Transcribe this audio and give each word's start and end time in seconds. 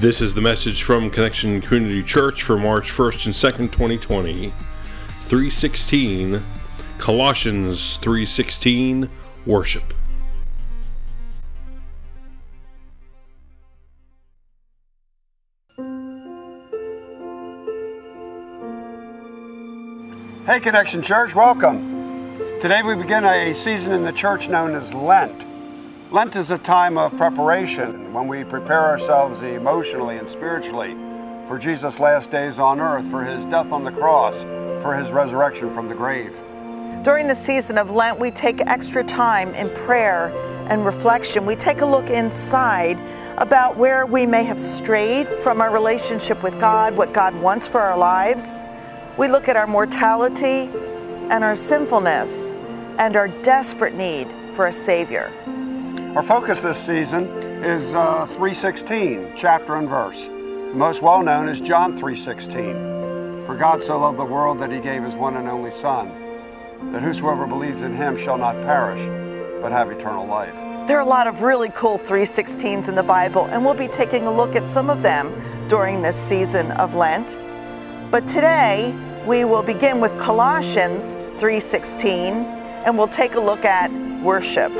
This 0.00 0.20
is 0.20 0.32
the 0.32 0.40
message 0.40 0.84
from 0.84 1.10
Connection 1.10 1.60
Community 1.60 2.04
Church 2.04 2.44
for 2.44 2.56
March 2.56 2.88
1st 2.88 3.26
and 3.26 3.34
2nd, 3.34 3.72
2020. 3.72 4.52
316 5.18 6.40
Colossians 6.98 7.98
3:16 7.98 9.08
Worship. 9.44 9.82
Hey 20.46 20.60
Connection 20.60 21.02
Church, 21.02 21.34
welcome. 21.34 22.38
Today 22.60 22.84
we 22.84 22.94
begin 22.94 23.24
a 23.24 23.52
season 23.52 23.92
in 23.92 24.04
the 24.04 24.12
church 24.12 24.48
known 24.48 24.76
as 24.76 24.94
Lent. 24.94 25.47
Lent 26.10 26.36
is 26.36 26.50
a 26.50 26.56
time 26.56 26.96
of 26.96 27.14
preparation 27.18 28.14
when 28.14 28.26
we 28.28 28.42
prepare 28.42 28.80
ourselves 28.80 29.42
emotionally 29.42 30.16
and 30.16 30.26
spiritually 30.26 30.96
for 31.46 31.58
Jesus' 31.58 32.00
last 32.00 32.30
days 32.30 32.58
on 32.58 32.80
earth, 32.80 33.06
for 33.10 33.22
his 33.22 33.44
death 33.44 33.72
on 33.72 33.84
the 33.84 33.92
cross, 33.92 34.40
for 34.82 34.94
his 34.94 35.12
resurrection 35.12 35.68
from 35.68 35.86
the 35.86 35.94
grave. 35.94 36.34
During 37.02 37.28
the 37.28 37.34
season 37.34 37.76
of 37.76 37.90
Lent, 37.90 38.18
we 38.18 38.30
take 38.30 38.62
extra 38.62 39.04
time 39.04 39.52
in 39.54 39.68
prayer 39.84 40.28
and 40.70 40.86
reflection. 40.86 41.44
We 41.44 41.56
take 41.56 41.82
a 41.82 41.86
look 41.86 42.08
inside 42.08 42.98
about 43.36 43.76
where 43.76 44.06
we 44.06 44.24
may 44.24 44.44
have 44.44 44.58
strayed 44.58 45.28
from 45.40 45.60
our 45.60 45.70
relationship 45.70 46.42
with 46.42 46.58
God, 46.58 46.96
what 46.96 47.12
God 47.12 47.34
wants 47.34 47.68
for 47.68 47.82
our 47.82 47.98
lives. 47.98 48.64
We 49.18 49.28
look 49.28 49.46
at 49.46 49.56
our 49.56 49.66
mortality 49.66 50.70
and 51.28 51.44
our 51.44 51.54
sinfulness 51.54 52.54
and 52.98 53.14
our 53.14 53.28
desperate 53.28 53.92
need 53.92 54.32
for 54.54 54.68
a 54.68 54.72
Savior. 54.72 55.30
Our 56.18 56.24
focus 56.24 56.60
this 56.60 56.84
season 56.84 57.26
is 57.62 57.94
uh, 57.94 58.26
316, 58.26 59.34
chapter 59.36 59.76
and 59.76 59.88
verse. 59.88 60.28
Most 60.74 61.00
well 61.00 61.22
known 61.22 61.48
is 61.48 61.60
John 61.60 61.96
3:16. 61.96 63.46
For 63.46 63.54
God 63.54 63.80
so 63.80 64.00
loved 64.00 64.18
the 64.18 64.24
world 64.24 64.58
that 64.58 64.72
he 64.72 64.80
gave 64.80 65.04
his 65.04 65.14
one 65.14 65.36
and 65.36 65.46
only 65.46 65.70
Son, 65.70 66.10
that 66.90 67.04
whosoever 67.04 67.46
believes 67.46 67.82
in 67.82 67.94
him 67.94 68.16
shall 68.16 68.36
not 68.36 68.56
perish, 68.64 69.00
but 69.62 69.70
have 69.70 69.92
eternal 69.92 70.26
life. 70.26 70.54
There 70.88 70.98
are 70.98 71.02
a 71.02 71.08
lot 71.08 71.28
of 71.28 71.42
really 71.42 71.68
cool 71.68 71.98
316s 71.98 72.88
in 72.88 72.96
the 72.96 73.04
Bible, 73.04 73.44
and 73.52 73.64
we'll 73.64 73.74
be 73.74 73.86
taking 73.86 74.26
a 74.26 74.32
look 74.36 74.56
at 74.56 74.68
some 74.68 74.90
of 74.90 75.04
them 75.04 75.32
during 75.68 76.02
this 76.02 76.16
season 76.16 76.72
of 76.72 76.96
Lent. 76.96 77.38
But 78.10 78.26
today, 78.26 78.92
we 79.24 79.44
will 79.44 79.62
begin 79.62 80.00
with 80.00 80.18
Colossians 80.18 81.16
3:16 81.38 82.44
and 82.84 82.98
we'll 82.98 83.06
take 83.06 83.36
a 83.36 83.40
look 83.40 83.64
at 83.64 83.92
worship. 84.20 84.72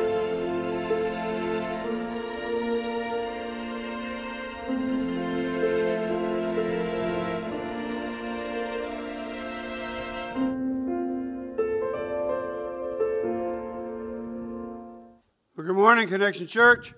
Morning, 15.98 16.14
Connection 16.14 16.46
Church. 16.46 16.94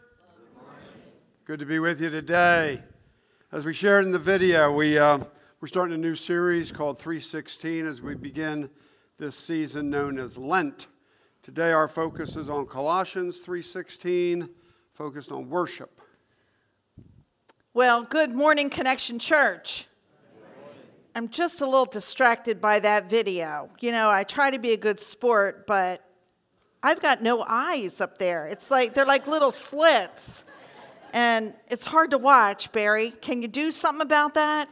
Good 1.46 1.58
to 1.60 1.64
be 1.64 1.78
with 1.78 2.02
you 2.02 2.10
today. 2.10 2.82
As 3.50 3.64
we 3.64 3.72
shared 3.72 4.04
in 4.04 4.12
the 4.12 4.18
video, 4.18 4.70
we, 4.70 4.98
uh, 4.98 5.20
we're 5.58 5.68
starting 5.68 5.94
a 5.94 5.98
new 5.98 6.14
series 6.14 6.70
called 6.70 6.98
316 6.98 7.86
as 7.86 8.02
we 8.02 8.14
begin 8.14 8.68
this 9.16 9.38
season 9.38 9.88
known 9.88 10.18
as 10.18 10.36
Lent. 10.36 10.88
Today, 11.42 11.72
our 11.72 11.88
focus 11.88 12.36
is 12.36 12.50
on 12.50 12.66
Colossians 12.66 13.40
3:16, 13.40 14.50
focused 14.92 15.32
on 15.32 15.48
worship. 15.48 16.02
Well, 17.72 18.02
good 18.02 18.34
morning, 18.34 18.68
Connection 18.68 19.18
Church. 19.18 19.86
I'm 21.14 21.30
just 21.30 21.62
a 21.62 21.64
little 21.64 21.86
distracted 21.86 22.60
by 22.60 22.80
that 22.80 23.08
video. 23.08 23.70
You 23.80 23.92
know, 23.92 24.10
I 24.10 24.24
try 24.24 24.50
to 24.50 24.58
be 24.58 24.74
a 24.74 24.76
good 24.76 25.00
sport, 25.00 25.66
but 25.66 26.04
I've 26.82 27.00
got 27.00 27.22
no 27.22 27.44
eyes 27.46 28.00
up 28.00 28.18
there. 28.18 28.46
It's 28.46 28.70
like 28.70 28.94
they're 28.94 29.06
like 29.06 29.26
little 29.26 29.50
slits. 29.50 30.44
And 31.12 31.54
it's 31.68 31.84
hard 31.84 32.12
to 32.12 32.18
watch, 32.18 32.70
Barry. 32.72 33.10
Can 33.10 33.42
you 33.42 33.48
do 33.48 33.70
something 33.70 34.00
about 34.02 34.34
that? 34.34 34.68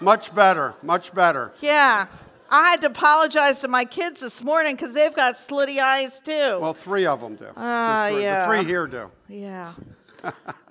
Much 0.00 0.34
better, 0.34 0.74
much 0.82 1.14
better. 1.14 1.52
Yeah. 1.60 2.06
I 2.50 2.70
had 2.70 2.80
to 2.82 2.88
apologize 2.88 3.60
to 3.62 3.68
my 3.68 3.84
kids 3.84 4.20
this 4.20 4.42
morning 4.44 4.76
because 4.76 4.92
they've 4.94 5.14
got 5.14 5.34
slitty 5.34 5.78
eyes 5.80 6.20
too. 6.20 6.58
Well, 6.60 6.74
three 6.74 7.06
of 7.06 7.20
them 7.20 7.34
do. 7.34 7.46
Ah, 7.56 8.08
three- 8.10 8.22
yeah. 8.22 8.46
The 8.48 8.56
three 8.56 8.64
here 8.68 8.86
do. 8.86 9.10
yeah. 9.28 9.72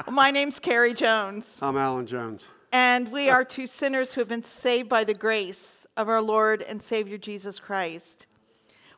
my 0.10 0.32
name's 0.32 0.60
Carrie 0.60 0.94
Jones. 0.94 1.60
I'm 1.64 1.76
Alan 1.76 2.06
Jones. 2.06 2.48
And 2.72 3.12
we 3.12 3.30
are 3.30 3.44
two 3.44 3.68
sinners 3.68 4.14
who 4.14 4.22
have 4.22 4.28
been 4.28 4.44
saved 4.44 4.90
by 4.90 5.04
the 5.04 5.14
grace 5.14 5.88
of 5.98 6.08
our 6.08 6.22
Lord 6.22 6.62
and 6.62 6.82
Savior 6.82 7.18
Jesus 7.18 7.60
Christ. 7.60 8.28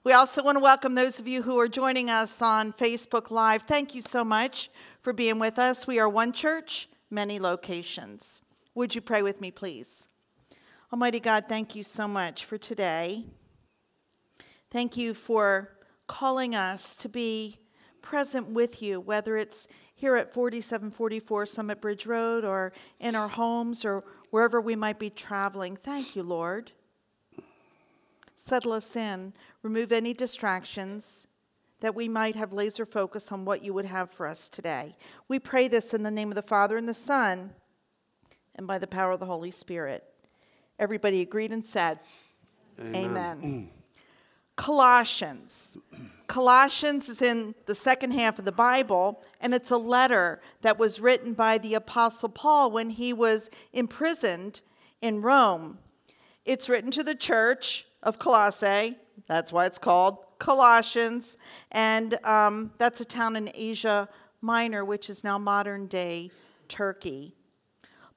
We 0.03 0.13
also 0.13 0.43
want 0.43 0.57
to 0.57 0.63
welcome 0.63 0.95
those 0.95 1.19
of 1.19 1.27
you 1.27 1.41
who 1.41 1.59
are 1.59 1.67
joining 1.67 2.09
us 2.09 2.41
on 2.41 2.71
Facebook 2.71 3.31
Live. 3.31 3.63
Thank 3.63 3.95
you 3.95 4.01
so 4.01 4.23
much 4.23 4.69
for 5.01 5.11
being 5.11 5.39
with 5.39 5.59
us. 5.59 5.87
We 5.87 5.99
are 5.99 6.07
one 6.07 6.31
church, 6.31 6.87
many 7.09 7.39
locations. 7.39 8.41
Would 8.75 8.95
you 8.95 9.01
pray 9.01 9.21
with 9.21 9.41
me, 9.41 9.51
please? 9.51 10.07
Almighty 10.93 11.19
God, 11.19 11.45
thank 11.49 11.75
you 11.75 11.83
so 11.83 12.07
much 12.07 12.45
for 12.45 12.57
today. 12.57 13.25
Thank 14.69 14.95
you 14.95 15.13
for 15.13 15.73
calling 16.05 16.55
us 16.55 16.95
to 16.97 17.09
be 17.09 17.57
present 18.01 18.49
with 18.49 18.81
you, 18.81 19.01
whether 19.01 19.35
it's 19.35 19.67
here 19.95 20.15
at 20.15 20.31
4744 20.31 21.45
Summit 21.47 21.81
Bridge 21.81 22.05
Road 22.05 22.45
or 22.45 22.71
in 22.99 23.15
our 23.15 23.27
homes 23.27 23.83
or 23.83 24.03
wherever 24.29 24.61
we 24.61 24.75
might 24.75 24.99
be 24.99 25.09
traveling. 25.09 25.75
Thank 25.75 26.15
you, 26.15 26.23
Lord. 26.23 26.71
Settle 28.39 28.73
us 28.73 28.95
in, 28.95 29.33
remove 29.63 29.91
any 29.91 30.13
distractions 30.13 31.27
that 31.79 31.95
we 31.95 32.07
might 32.07 32.35
have 32.35 32.53
laser 32.53 32.85
focus 32.85 33.31
on 33.31 33.45
what 33.45 33.63
you 33.63 33.73
would 33.73 33.85
have 33.85 34.11
for 34.11 34.27
us 34.27 34.49
today. 34.49 34.95
We 35.27 35.39
pray 35.39 35.67
this 35.67 35.93
in 35.93 36.03
the 36.03 36.11
name 36.11 36.29
of 36.29 36.35
the 36.35 36.41
Father 36.41 36.77
and 36.77 36.89
the 36.89 36.93
Son 36.93 37.51
and 38.55 38.65
by 38.65 38.79
the 38.79 38.87
power 38.87 39.11
of 39.11 39.19
the 39.19 39.25
Holy 39.25 39.51
Spirit. 39.51 40.03
Everybody 40.79 41.21
agreed 41.21 41.51
and 41.51 41.65
said, 41.65 41.99
Amen. 42.79 43.41
Mm. 43.41 43.67
Colossians. 44.55 45.77
Colossians 46.27 47.09
is 47.09 47.21
in 47.21 47.55
the 47.67 47.75
second 47.75 48.11
half 48.11 48.37
of 48.37 48.45
the 48.45 48.51
Bible, 48.51 49.23
and 49.39 49.53
it's 49.53 49.71
a 49.71 49.77
letter 49.77 50.41
that 50.61 50.77
was 50.77 50.99
written 50.99 51.33
by 51.33 51.57
the 51.57 51.75
Apostle 51.75 52.29
Paul 52.29 52.71
when 52.71 52.89
he 52.89 53.13
was 53.13 53.49
imprisoned 53.71 54.61
in 55.01 55.21
Rome. 55.21 55.77
It's 56.43 56.69
written 56.69 56.91
to 56.91 57.03
the 57.03 57.15
church 57.15 57.87
of 58.03 58.19
Colossae. 58.19 58.97
That's 59.27 59.51
why 59.51 59.65
it's 59.65 59.77
called 59.77 60.17
Colossians. 60.39 61.37
And 61.71 62.23
um, 62.25 62.71
that's 62.77 63.01
a 63.01 63.05
town 63.05 63.35
in 63.35 63.51
Asia 63.53 64.09
Minor, 64.41 64.85
which 64.85 65.09
is 65.09 65.23
now 65.23 65.37
modern 65.37 65.87
day 65.87 66.31
Turkey. 66.67 67.33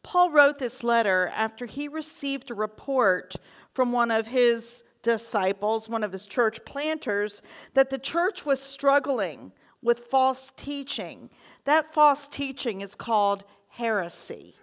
Paul 0.02 0.30
wrote 0.30 0.58
this 0.58 0.82
letter 0.82 1.30
after 1.34 1.66
he 1.66 1.88
received 1.88 2.50
a 2.50 2.54
report 2.54 3.36
from 3.74 3.92
one 3.92 4.10
of 4.10 4.26
his 4.26 4.82
disciples, 5.02 5.88
one 5.88 6.04
of 6.04 6.12
his 6.12 6.26
church 6.26 6.64
planters, 6.64 7.42
that 7.74 7.90
the 7.90 7.98
church 7.98 8.44
was 8.44 8.60
struggling 8.60 9.52
with 9.82 10.00
false 10.00 10.52
teaching. 10.56 11.30
That 11.64 11.92
false 11.92 12.28
teaching 12.28 12.80
is 12.80 12.94
called 12.94 13.44
heresy. 13.68 14.56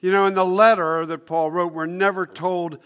You 0.00 0.12
know, 0.12 0.26
in 0.26 0.34
the 0.34 0.44
letter 0.44 1.06
that 1.06 1.26
Paul 1.26 1.50
wrote, 1.50 1.72
we're 1.72 1.86
never 1.86 2.26
told 2.26 2.78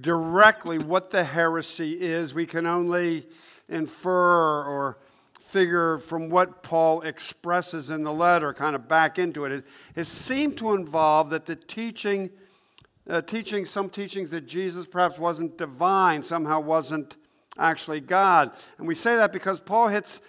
directly 0.00 0.78
what 0.78 1.10
the 1.10 1.24
heresy 1.24 1.92
is. 2.00 2.34
We 2.34 2.46
can 2.46 2.66
only 2.66 3.26
infer 3.68 4.64
or 4.64 4.98
figure 5.40 5.98
from 5.98 6.28
what 6.28 6.62
Paul 6.62 7.00
expresses 7.02 7.90
in 7.90 8.04
the 8.04 8.12
letter, 8.12 8.52
kind 8.52 8.76
of 8.76 8.86
back 8.86 9.18
into 9.18 9.44
it. 9.44 9.52
It, 9.52 9.64
it 9.96 10.06
seemed 10.06 10.58
to 10.58 10.74
involve 10.74 11.30
that 11.30 11.46
the 11.46 11.56
teaching, 11.56 12.30
uh, 13.08 13.22
teaching 13.22 13.64
some 13.64 13.88
teachings 13.88 14.30
that 14.30 14.46
Jesus 14.46 14.84
perhaps 14.86 15.18
wasn't 15.18 15.56
divine, 15.56 16.22
somehow 16.22 16.60
wasn't 16.60 17.16
actually 17.58 18.00
God. 18.00 18.50
And 18.76 18.86
we 18.86 18.94
say 18.94 19.16
that 19.16 19.32
because 19.32 19.58
Paul 19.60 19.88
hits 19.88 20.20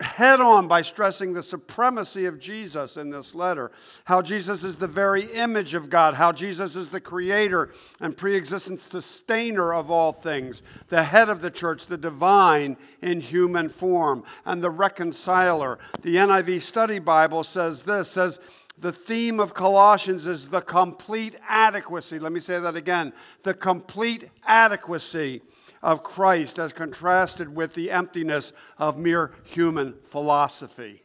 head 0.00 0.40
on 0.40 0.68
by 0.68 0.82
stressing 0.82 1.32
the 1.32 1.42
supremacy 1.42 2.26
of 2.26 2.38
Jesus 2.38 2.96
in 2.96 3.10
this 3.10 3.34
letter. 3.34 3.70
How 4.04 4.20
Jesus 4.20 4.62
is 4.62 4.76
the 4.76 4.86
very 4.86 5.24
image 5.32 5.72
of 5.72 5.88
God, 5.88 6.14
how 6.14 6.32
Jesus 6.32 6.76
is 6.76 6.90
the 6.90 7.00
creator 7.00 7.70
and 8.00 8.16
pre 8.16 8.36
existent 8.36 8.82
sustainer 8.82 9.72
of 9.72 9.90
all 9.90 10.12
things, 10.12 10.62
the 10.88 11.04
head 11.04 11.30
of 11.30 11.40
the 11.40 11.50
church, 11.50 11.86
the 11.86 11.96
divine 11.96 12.76
in 13.00 13.20
human 13.20 13.68
form, 13.68 14.22
and 14.44 14.62
the 14.62 14.70
reconciler. 14.70 15.78
The 16.02 16.16
NIV 16.16 16.60
Study 16.60 16.98
Bible 16.98 17.44
says 17.44 17.82
this 17.82 18.10
says, 18.10 18.38
the 18.78 18.92
theme 18.92 19.40
of 19.40 19.54
Colossians 19.54 20.26
is 20.26 20.50
the 20.50 20.60
complete 20.60 21.34
adequacy. 21.48 22.18
Let 22.18 22.32
me 22.32 22.40
say 22.40 22.58
that 22.58 22.76
again 22.76 23.14
the 23.42 23.54
complete 23.54 24.28
adequacy 24.46 25.40
of 25.82 26.02
Christ 26.02 26.58
as 26.58 26.72
contrasted 26.72 27.54
with 27.54 27.74
the 27.74 27.90
emptiness 27.90 28.52
of 28.78 28.98
mere 28.98 29.32
human 29.44 29.94
philosophy. 30.02 31.02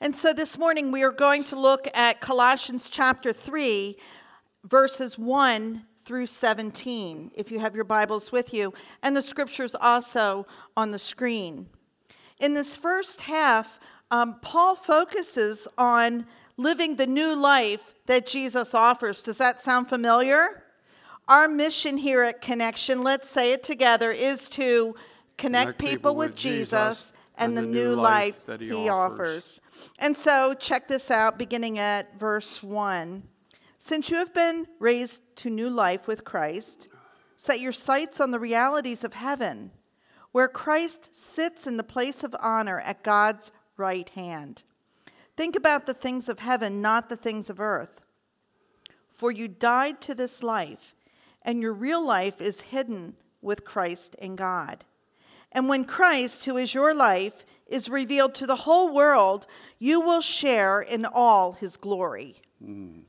And 0.00 0.16
so 0.16 0.32
this 0.32 0.56
morning 0.56 0.92
we 0.92 1.02
are 1.02 1.12
going 1.12 1.44
to 1.44 1.58
look 1.58 1.86
at 1.94 2.20
Colossians 2.20 2.88
chapter 2.88 3.32
3, 3.32 3.96
verses 4.64 5.18
1 5.18 5.84
through 6.02 6.26
17, 6.26 7.32
if 7.34 7.50
you 7.50 7.60
have 7.60 7.74
your 7.74 7.84
Bibles 7.84 8.32
with 8.32 8.54
you, 8.54 8.72
and 9.02 9.14
the 9.14 9.22
scriptures 9.22 9.76
also 9.78 10.46
on 10.76 10.90
the 10.90 10.98
screen. 10.98 11.68
In 12.38 12.54
this 12.54 12.74
first 12.74 13.20
half, 13.20 13.78
um, 14.10 14.36
Paul 14.40 14.74
focuses 14.74 15.68
on 15.76 16.26
living 16.56 16.96
the 16.96 17.06
new 17.06 17.36
life 17.36 17.94
that 18.06 18.26
Jesus 18.26 18.74
offers. 18.74 19.22
Does 19.22 19.38
that 19.38 19.60
sound 19.60 19.88
familiar? 19.88 20.64
Our 21.30 21.46
mission 21.46 21.96
here 21.96 22.24
at 22.24 22.40
Connection, 22.40 23.04
let's 23.04 23.30
say 23.30 23.52
it 23.52 23.62
together, 23.62 24.10
is 24.10 24.48
to 24.48 24.96
connect, 25.38 25.78
connect 25.78 25.78
people, 25.78 25.92
people, 25.92 26.16
with, 26.16 26.34
Jesus, 26.34 27.12
and, 27.38 27.50
and, 27.50 27.58
the, 27.58 27.62
the 27.62 27.68
new, 27.68 27.94
life, 27.94 28.40
he, 28.58 28.66
he 28.66 28.88
offers. 28.88 28.90
offers. 28.90 29.60
And 30.00 30.16
so, 30.16 30.54
check 30.54 30.88
this 30.88 31.08
out 31.08 31.38
beginning 31.38 31.78
at 31.78 32.18
verse 32.18 32.64
1. 32.64 33.22
Since 33.78 34.10
you 34.10 34.16
have 34.16 34.34
been 34.34 34.66
raised 34.80 35.22
to 35.36 35.50
new 35.50 35.70
life 35.70 36.08
with 36.08 36.24
Christ, 36.24 36.88
set 37.36 37.60
your 37.60 37.70
sights 37.70 38.20
on 38.20 38.32
the 38.32 38.40
realities 38.40 39.04
of 39.04 39.12
heaven, 39.12 39.70
where 40.32 40.48
Christ 40.48 41.14
sits 41.14 41.64
in 41.64 41.76
the 41.76 41.84
place 41.84 42.24
of 42.24 42.34
honor 42.40 42.80
at 42.80 43.04
God's 43.04 43.52
right 43.76 44.08
hand. 44.08 44.64
Think 45.36 45.54
about 45.54 45.86
the 45.86 45.94
things 45.94 46.28
of 46.28 46.40
heaven, 46.40 46.82
not 46.82 47.08
the 47.08 47.16
things 47.16 47.48
of 47.48 47.60
earth. 47.60 48.00
For 49.12 49.30
you 49.30 49.46
died 49.46 50.00
to 50.00 50.14
this 50.16 50.42
life, 50.42 50.96
and 51.42 51.60
your 51.60 51.72
real 51.72 52.04
life 52.04 52.40
is 52.40 52.60
hidden 52.60 53.14
with 53.42 53.64
Christ 53.64 54.14
in 54.16 54.36
God. 54.36 54.84
And 55.52 55.68
when 55.68 55.84
Christ, 55.84 56.44
who 56.44 56.56
is 56.56 56.74
your 56.74 56.94
life, 56.94 57.44
is 57.66 57.88
revealed 57.88 58.34
to 58.36 58.46
the 58.46 58.56
whole 58.56 58.92
world, 58.92 59.46
you 59.78 60.00
will 60.00 60.20
share 60.20 60.80
in 60.80 61.04
all 61.04 61.52
his 61.52 61.76
glory. 61.76 62.36
Mm. 62.62 63.02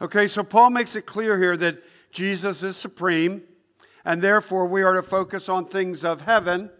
Okay, 0.00 0.28
so 0.28 0.42
Paul 0.42 0.70
makes 0.70 0.94
it 0.94 1.06
clear 1.06 1.38
here 1.38 1.56
that 1.56 1.82
Jesus 2.12 2.62
is 2.62 2.76
supreme, 2.76 3.42
and 4.04 4.20
therefore 4.20 4.66
we 4.66 4.82
are 4.82 4.94
to 4.94 5.02
focus 5.02 5.48
on 5.48 5.66
things 5.66 6.04
of 6.04 6.20
heaven 6.20 6.70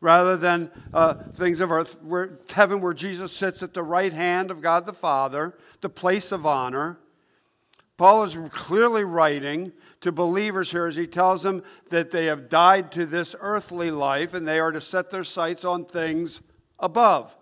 rather 0.00 0.36
than 0.36 0.70
uh, 0.92 1.14
things 1.32 1.60
of 1.60 1.70
earth. 1.70 2.02
Where, 2.02 2.38
heaven, 2.52 2.80
where 2.80 2.94
Jesus 2.94 3.32
sits 3.32 3.62
at 3.62 3.74
the 3.74 3.82
right 3.82 4.12
hand 4.12 4.50
of 4.50 4.60
God 4.60 4.86
the 4.86 4.92
Father, 4.92 5.56
the 5.80 5.88
place 5.88 6.32
of 6.32 6.46
honor. 6.46 6.98
Paul 7.96 8.24
is 8.24 8.36
clearly 8.50 9.04
writing 9.04 9.72
to 10.00 10.12
believers 10.12 10.70
here 10.70 10.86
as 10.86 10.96
he 10.96 11.06
tells 11.06 11.42
them 11.42 11.62
that 11.88 12.10
they 12.10 12.26
have 12.26 12.48
died 12.48 12.90
to 12.92 13.06
this 13.06 13.36
earthly 13.40 13.90
life 13.90 14.34
and 14.34 14.46
they 14.46 14.58
are 14.58 14.72
to 14.72 14.80
set 14.80 15.10
their 15.10 15.24
sights 15.24 15.64
on 15.64 15.84
things 15.84 16.40
above. 16.78 17.36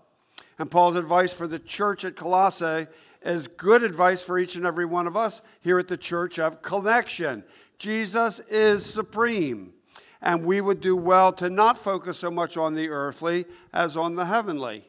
And 0.59 0.71
Paul's 0.71 0.97
advice 0.97 1.33
for 1.33 1.47
the 1.47 1.61
church 1.61 2.05
at 2.05 2.17
Colossae 2.17 2.89
is 3.23 3.47
good 3.47 3.83
advice 3.83 4.23
for 4.23 4.39
each 4.39 4.57
and 4.57 4.67
every 4.67 4.85
one 4.85 5.07
of 5.07 5.17
us 5.17 5.41
here 5.61 5.79
at 5.79 5.89
the 5.89 5.97
Church 5.97 6.39
of 6.39 6.63
Connection. 6.63 7.45
Jesus 7.79 8.41
is 8.51 8.85
supreme, 8.85 9.73
and 10.21 10.45
we 10.45 10.61
would 10.61 10.81
do 10.81 10.97
well 10.97 11.33
to 11.35 11.49
not 11.49 11.79
focus 11.79 12.19
so 12.19 12.31
much 12.31 12.57
on 12.57 12.75
the 12.75 12.89
earthly 12.89 13.45
as 13.73 13.97
on 13.97 14.17
the 14.17 14.25
heavenly, 14.25 14.85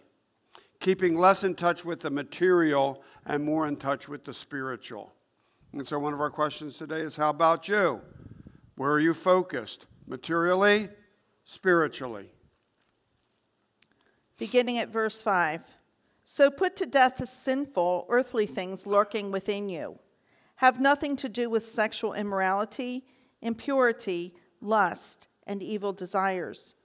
keeping 0.79 1.17
less 1.17 1.43
in 1.43 1.53
touch 1.53 1.85
with 1.85 1.99
the 1.99 2.09
material 2.09 3.03
and 3.25 3.43
more 3.43 3.67
in 3.67 3.75
touch 3.75 4.09
with 4.09 4.23
the 4.23 4.33
spiritual. 4.33 5.13
And 5.73 5.87
so, 5.87 5.99
one 5.99 6.13
of 6.13 6.21
our 6.21 6.31
questions 6.31 6.77
today 6.77 6.99
is 6.99 7.15
how 7.15 7.29
about 7.29 7.67
you? 7.67 8.01
Where 8.75 8.91
are 8.91 8.99
you 8.99 9.13
focused? 9.13 9.87
Materially, 10.07 10.89
spiritually? 11.45 12.29
Beginning 14.37 14.77
at 14.77 14.89
verse 14.89 15.21
5. 15.21 15.61
So 16.31 16.51
put 16.51 16.75
to 16.75 16.85
death 16.85 17.17
the 17.17 17.25
sinful, 17.25 18.05
earthly 18.07 18.45
things 18.45 18.85
lurking 18.85 19.31
within 19.31 19.67
you. 19.67 19.97
Have 20.57 20.79
nothing 20.79 21.15
to 21.17 21.27
do 21.27 21.49
with 21.49 21.65
sexual 21.65 22.13
immorality, 22.13 23.03
impurity, 23.41 24.35
lust, 24.61 25.27
and 25.47 25.63
evil 25.63 25.91
desires. 25.91 26.75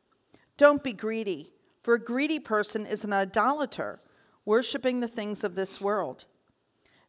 Don't 0.57 0.83
be 0.83 0.95
greedy, 0.95 1.53
for 1.83 1.93
a 1.93 2.03
greedy 2.03 2.39
person 2.39 2.87
is 2.87 3.05
an 3.05 3.13
idolater, 3.13 4.01
worshiping 4.47 5.01
the 5.01 5.09
things 5.09 5.45
of 5.45 5.55
this 5.55 5.79
world. 5.79 6.25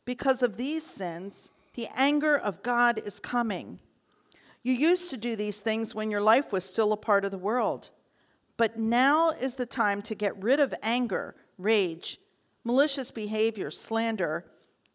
Because 0.04 0.44
of 0.44 0.58
these 0.58 0.86
sins, 0.86 1.52
the 1.76 1.88
anger 1.96 2.38
of 2.38 2.64
God 2.64 3.02
is 3.06 3.20
coming. 3.20 3.80
You 4.64 4.74
used 4.74 5.10
to 5.12 5.18
do 5.18 5.36
these 5.36 5.60
things 5.60 5.94
when 5.94 6.10
your 6.10 6.22
life 6.22 6.52
was 6.52 6.66
still 6.66 6.92
a 6.92 6.98
part 6.98 7.24
of 7.24 7.32
the 7.32 7.38
world. 7.38 7.92
But 8.58 8.80
now 8.80 9.30
is 9.30 9.56
the 9.56 9.66
time 9.66 10.02
to 10.04 10.16
get 10.16 10.42
rid 10.42 10.60
of 10.60 10.74
anger, 10.82 11.36
rage, 11.58 12.20
malicious 12.64 13.12
behavior, 13.12 13.70
slander, 13.70 14.46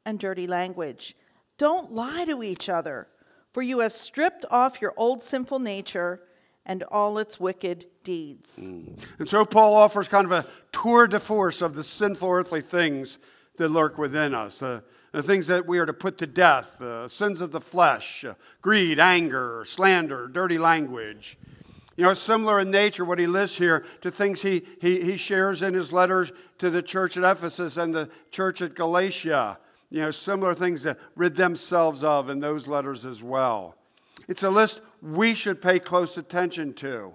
and 0.05 0.19
dirty 0.19 0.47
language. 0.47 1.15
Don't 1.59 1.93
lie 1.93 2.25
to 2.25 2.43
each 2.43 2.69
other, 2.69 3.07
for 3.53 3.63
you 3.63 3.81
have 3.81 3.93
stripped 3.93 4.47
off 4.51 4.81
your 4.81 4.95
old 4.97 5.23
sinful 5.23 5.59
nature 5.59 6.23
and 6.65 6.83
all 6.85 7.19
its 7.19 7.39
wicked 7.39 7.87
deeds. 8.03 8.69
Mm. 8.71 8.99
And 9.19 9.29
so 9.29 9.45
Paul 9.45 9.75
offers 9.75 10.09
kind 10.09 10.25
of 10.25 10.33
a 10.33 10.47
tour 10.73 11.07
de 11.07 11.21
force 11.21 11.61
of 11.61 11.75
the 11.75 11.85
sinful 11.85 12.31
earthly 12.31 12.63
things 12.63 13.19
that 13.57 13.69
lurk 13.69 13.99
within 13.99 14.35
us. 14.35 14.63
Uh, 14.63 14.81
the 15.13 15.23
things 15.23 15.47
that 15.49 15.67
we 15.67 15.79
are 15.79 15.87
to 15.87 15.93
put 15.93 16.19
to 16.19 16.27
death 16.27 16.81
uh, 16.81 17.09
sins 17.09 17.41
of 17.41 17.53
the 17.53 17.61
flesh, 17.61 18.25
uh, 18.25 18.35
greed, 18.63 18.99
anger, 18.99 19.65
slander, 19.67 20.29
dirty 20.29 20.59
language. 20.59 21.37
You 21.97 22.05
know, 22.05 22.15
similar 22.15 22.61
in 22.61 22.71
nature, 22.71 23.05
what 23.05 23.19
he 23.19 23.27
lists 23.27 23.59
here 23.59 23.85
to 24.01 24.11
things 24.11 24.43
he, 24.43 24.63
he, 24.81 25.03
he 25.03 25.17
shares 25.17 25.63
in 25.63 25.75
his 25.75 25.93
letters 25.93 26.33
to 26.59 26.71
the 26.71 26.83
church 26.83 27.17
at 27.17 27.25
Ephesus 27.25 27.77
and 27.77 27.95
the 27.95 28.09
church 28.31 28.63
at 28.63 28.75
Galatia. 28.75 29.59
You 29.91 30.03
know, 30.03 30.11
similar 30.11 30.55
things 30.55 30.83
to 30.85 30.97
rid 31.17 31.37
themselves 31.37 32.05
of 32.05 32.31
in 32.31 32.41
those 32.41 32.69
letters 32.69 33.05
as 33.05 33.23
well. 33.23 33.75
It's 34.29 34.45
a 34.45 34.51
list 34.51 34.81
we 35.03 35.35
should 35.35 35.61
pay 35.61 35.79
close 35.81 36.17
attention 36.17 36.73
to. 36.75 37.13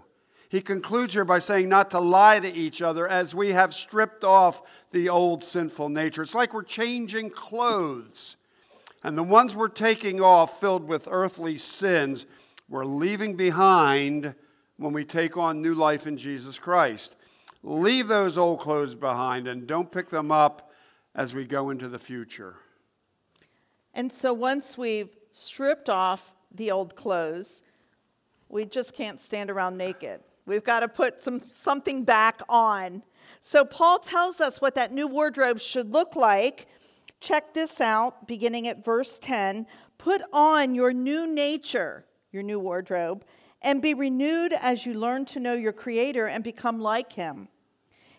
He 0.55 0.61
concludes 0.61 1.13
here 1.13 1.25
by 1.25 1.39
saying 1.39 1.67
not 1.67 1.91
to 1.91 1.99
lie 1.99 2.39
to 2.39 2.47
each 2.47 2.81
other 2.81 3.09
as 3.09 3.35
we 3.35 3.49
have 3.49 3.73
stripped 3.73 4.23
off 4.23 4.61
the 4.91 5.09
old 5.09 5.43
sinful 5.43 5.89
nature. 5.89 6.21
It's 6.21 6.33
like 6.33 6.53
we're 6.53 6.63
changing 6.63 7.31
clothes. 7.31 8.37
And 9.03 9.17
the 9.17 9.23
ones 9.23 9.53
we're 9.53 9.67
taking 9.67 10.21
off, 10.21 10.61
filled 10.61 10.87
with 10.87 11.09
earthly 11.11 11.57
sins, 11.57 12.25
we're 12.69 12.85
leaving 12.85 13.35
behind 13.35 14.33
when 14.77 14.93
we 14.93 15.03
take 15.03 15.35
on 15.35 15.61
new 15.61 15.73
life 15.73 16.07
in 16.07 16.15
Jesus 16.15 16.57
Christ. 16.57 17.17
Leave 17.61 18.07
those 18.07 18.37
old 18.37 18.61
clothes 18.61 18.95
behind 18.95 19.49
and 19.49 19.67
don't 19.67 19.91
pick 19.91 20.09
them 20.09 20.31
up 20.31 20.71
as 21.13 21.33
we 21.33 21.43
go 21.43 21.69
into 21.69 21.89
the 21.89 21.99
future. 21.99 22.55
And 23.93 24.09
so 24.09 24.31
once 24.31 24.77
we've 24.77 25.17
stripped 25.33 25.89
off 25.89 26.33
the 26.49 26.71
old 26.71 26.95
clothes, 26.95 27.61
we 28.47 28.63
just 28.63 28.93
can't 28.93 29.19
stand 29.19 29.49
around 29.49 29.77
naked. 29.77 30.21
We've 30.45 30.63
got 30.63 30.81
to 30.81 30.87
put 30.87 31.21
some, 31.21 31.41
something 31.49 32.03
back 32.03 32.41
on. 32.47 33.03
So, 33.41 33.65
Paul 33.65 33.99
tells 33.99 34.39
us 34.39 34.61
what 34.61 34.75
that 34.75 34.91
new 34.91 35.07
wardrobe 35.07 35.59
should 35.59 35.91
look 35.91 36.15
like. 36.15 36.67
Check 37.19 37.53
this 37.53 37.81
out, 37.81 38.27
beginning 38.27 38.67
at 38.67 38.85
verse 38.85 39.17
10. 39.19 39.65
Put 39.97 40.21
on 40.31 40.75
your 40.75 40.93
new 40.93 41.25
nature, 41.25 42.05
your 42.31 42.43
new 42.43 42.59
wardrobe, 42.59 43.25
and 43.61 43.81
be 43.81 43.93
renewed 43.93 44.53
as 44.53 44.85
you 44.85 44.93
learn 44.93 45.25
to 45.25 45.39
know 45.39 45.53
your 45.53 45.73
Creator 45.73 46.27
and 46.27 46.43
become 46.43 46.79
like 46.79 47.13
Him. 47.13 47.47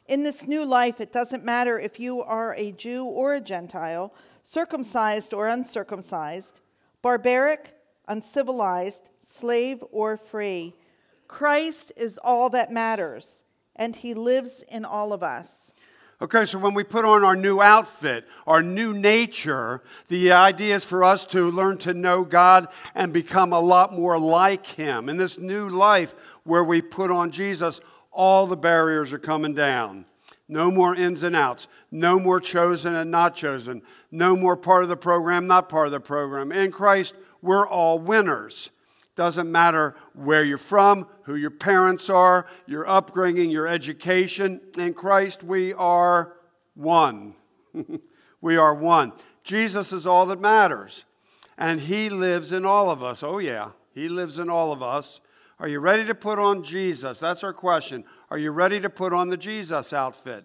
In 0.07 0.25
this 0.25 0.47
new 0.47 0.65
life, 0.65 1.01
it 1.01 1.13
doesn't 1.13 1.45
matter 1.45 1.79
if 1.79 2.01
you 2.01 2.23
are 2.23 2.55
a 2.57 2.73
Jew 2.73 3.05
or 3.05 3.35
a 3.35 3.41
Gentile, 3.41 4.13
circumcised 4.43 5.33
or 5.33 5.49
uncircumcised, 5.49 6.61
barbaric, 7.03 7.75
uncivilized, 8.09 9.11
slave 9.21 9.83
or 9.93 10.17
free 10.17 10.75
Christ 11.29 11.93
is 11.97 12.19
all 12.23 12.51
that 12.51 12.71
matters, 12.73 13.45
and 13.75 13.95
He 13.97 14.15
lives 14.15 14.63
in 14.69 14.85
all 14.85 15.13
of 15.13 15.23
us. 15.23 15.73
Okay, 16.23 16.47
so 16.47 16.59
when 16.59 16.73
we 16.73 16.83
put 16.83 17.05
on 17.05 17.25
our 17.25 17.37
new 17.37 17.61
outfit, 17.61 18.25
our 18.47 18.63
new 18.63 18.95
nature, 18.95 19.83
the 20.09 20.33
idea 20.33 20.77
is 20.77 20.85
for 20.85 21.05
us 21.05 21.27
to 21.27 21.51
learn 21.51 21.77
to 21.79 21.93
know 21.93 22.25
God 22.25 22.69
and 22.95 23.13
become 23.13 23.53
a 23.53 23.61
lot 23.61 23.93
more 23.93 24.19
like 24.19 24.65
Him. 24.65 25.11
In 25.11 25.19
this 25.19 25.39
new 25.39 25.69
life 25.69 26.15
where 26.45 26.65
we 26.65 26.81
put 26.81 27.11
on 27.11 27.31
Jesus, 27.31 27.81
all 28.11 28.47
the 28.47 28.57
barriers 28.57 29.13
are 29.13 29.19
coming 29.19 29.53
down. 29.53 30.07
No 30.49 30.71
more 30.71 30.95
ins 30.95 31.23
and 31.23 31.37
outs. 31.37 31.69
No 31.91 32.19
more 32.19 32.41
chosen 32.41 32.95
and 32.95 33.11
not 33.11 33.35
chosen. 33.35 33.83
No 34.11 34.37
more 34.37 34.57
part 34.57 34.85
of 34.85 34.89
the 34.89 34.97
program, 34.97 35.47
not 35.47 35.69
part 35.69 35.87
of 35.87 35.93
the 35.93 36.01
program. 36.01 36.51
In 36.51 36.71
Christ, 36.71 37.15
we're 37.43 37.67
all 37.67 37.99
winners. 37.99 38.71
Doesn't 39.17 39.51
matter 39.51 39.97
where 40.13 40.45
you're 40.45 40.59
from, 40.59 41.07
who 41.23 41.35
your 41.35 41.51
parents 41.51 42.11
are, 42.11 42.47
your 42.67 42.87
upbringing, 42.87 43.51
your 43.51 43.67
education. 43.67 44.61
In 44.77 44.93
Christ, 44.93 45.43
we 45.43 45.73
are 45.73 46.37
one. 46.75 47.35
we 48.41 48.57
are 48.57 48.75
one. 48.75 49.13
Jesus 49.43 49.93
is 49.93 50.07
all 50.07 50.27
that 50.27 50.41
matters. 50.41 51.07
And 51.57 51.81
He 51.81 52.11
lives 52.11 52.53
in 52.53 52.67
all 52.67 52.91
of 52.91 53.03
us. 53.03 53.23
Oh, 53.23 53.39
yeah, 53.39 53.71
He 53.95 54.11
lives 54.11 54.39
in 54.39 54.51
all 54.51 54.71
of 54.71 54.83
us. 54.83 55.23
Are 55.59 55.69
you 55.69 55.81
ready 55.81 56.05
to 56.05 56.15
put 56.15 56.39
on 56.39 56.63
Jesus? 56.63 57.19
That's 57.19 57.43
our 57.43 57.55
question. 57.55 58.05
Are 58.31 58.37
you 58.37 58.51
ready 58.51 58.79
to 58.81 58.91
put 58.91 59.15
on 59.15 59.31
the 59.31 59.39
Jesus 59.39 59.95
outfit? 59.95 60.45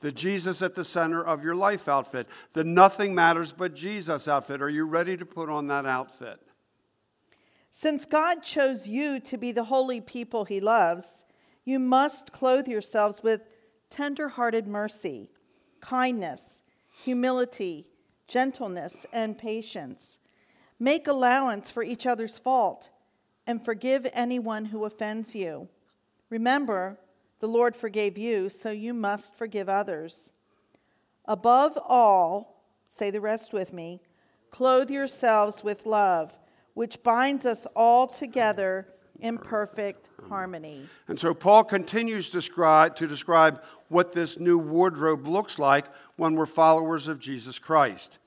the 0.00 0.10
Jesus 0.10 0.62
at 0.62 0.74
the 0.74 0.84
center 0.84 1.22
of 1.22 1.44
your 1.44 1.54
life 1.54 1.86
outfit, 1.86 2.26
the 2.54 2.64
nothing 2.64 3.14
matters 3.14 3.52
but 3.52 3.74
Jesus 3.74 4.26
outfit. 4.28 4.62
Are 4.62 4.70
you 4.70 4.86
ready 4.86 5.14
to 5.16 5.26
put 5.26 5.50
on 5.50 5.66
that 5.68 5.84
outfit? 5.84 6.40
Since 7.70 8.04
God 8.04 8.42
chose 8.42 8.88
you 8.88 9.20
to 9.20 9.36
be 9.36 9.52
the 9.52 9.64
holy 9.64 10.00
people 10.00 10.44
he 10.44 10.60
loves, 10.60 11.24
you 11.64 11.78
must 11.78 12.32
clothe 12.32 12.66
yourselves 12.66 13.22
with 13.22 13.42
tender-hearted 13.90 14.66
mercy, 14.66 15.30
kindness, 15.80 16.62
humility, 17.04 17.86
gentleness, 18.26 19.06
and 19.12 19.38
patience. 19.38 20.18
Make 20.78 21.06
allowance 21.06 21.70
for 21.70 21.82
each 21.82 22.06
other's 22.06 22.38
fault 22.38 22.90
and 23.46 23.64
forgive 23.64 24.08
anyone 24.12 24.66
who 24.66 24.84
offends 24.84 25.34
you. 25.34 25.68
Remember, 26.28 26.98
the 27.40 27.48
Lord 27.48 27.74
forgave 27.74 28.18
you, 28.18 28.48
so 28.48 28.70
you 28.70 28.94
must 28.94 29.36
forgive 29.36 29.68
others. 29.68 30.32
Above 31.24 31.78
all, 31.84 32.64
say 32.86 33.10
the 33.10 33.20
rest 33.20 33.52
with 33.52 33.72
me, 33.72 34.00
clothe 34.50 34.90
yourselves 34.90 35.62
with 35.62 35.86
love, 35.86 36.36
which 36.74 37.02
binds 37.02 37.46
us 37.46 37.66
all 37.74 38.06
together 38.06 38.88
in 39.20 39.38
perfect 39.38 40.10
harmony. 40.28 40.86
And 41.08 41.18
so 41.18 41.34
Paul 41.34 41.64
continues 41.64 42.26
to 42.26 42.38
describe, 42.38 42.96
to 42.96 43.06
describe 43.06 43.62
what 43.88 44.12
this 44.12 44.38
new 44.38 44.58
wardrobe 44.58 45.26
looks 45.26 45.58
like 45.58 45.86
when 46.16 46.34
we're 46.34 46.46
followers 46.46 47.08
of 47.08 47.18
Jesus 47.18 47.58
Christ. 47.58 48.18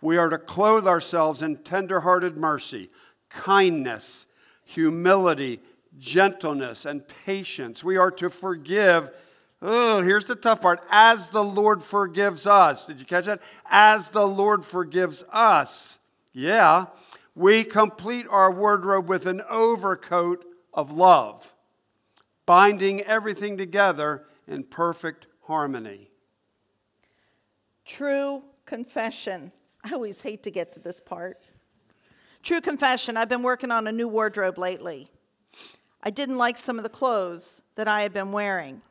We 0.00 0.16
are 0.16 0.30
to 0.30 0.38
clothe 0.38 0.86
ourselves 0.86 1.42
in 1.42 1.58
tenderhearted 1.58 2.36
mercy, 2.36 2.90
kindness, 3.28 4.26
humility, 4.64 5.60
gentleness, 5.98 6.86
and 6.86 7.06
patience. 7.24 7.84
We 7.84 7.96
are 7.96 8.10
to 8.12 8.30
forgive. 8.30 9.10
Oh, 9.60 10.00
here's 10.00 10.26
the 10.26 10.36
tough 10.36 10.62
part 10.62 10.82
as 10.90 11.28
the 11.28 11.44
Lord 11.44 11.82
forgives 11.82 12.46
us. 12.46 12.86
Did 12.86 12.98
you 12.98 13.06
catch 13.06 13.26
that? 13.26 13.42
As 13.70 14.08
the 14.08 14.26
Lord 14.26 14.64
forgives 14.64 15.24
us. 15.30 15.98
Yeah. 16.32 16.86
We 17.34 17.64
complete 17.64 18.26
our 18.28 18.52
wardrobe 18.52 19.08
with 19.08 19.26
an 19.26 19.42
overcoat 19.48 20.44
of 20.74 20.90
love, 20.90 21.54
binding 22.46 23.02
everything 23.02 23.56
together 23.56 24.26
in 24.46 24.64
perfect 24.64 25.26
harmony. 25.42 26.10
True 27.84 28.42
confession. 28.66 29.52
I 29.82 29.92
always 29.92 30.20
hate 30.20 30.42
to 30.44 30.50
get 30.50 30.72
to 30.72 30.80
this 30.80 31.00
part. 31.00 31.42
True 32.42 32.60
confession, 32.60 33.16
I've 33.16 33.28
been 33.28 33.42
working 33.42 33.70
on 33.70 33.86
a 33.86 33.92
new 33.92 34.08
wardrobe 34.08 34.58
lately. 34.58 35.08
I 36.02 36.10
didn't 36.10 36.38
like 36.38 36.56
some 36.56 36.78
of 36.78 36.82
the 36.82 36.88
clothes 36.88 37.62
that 37.74 37.86
I 37.86 38.02
had 38.02 38.12
been 38.12 38.32
wearing 38.32 38.82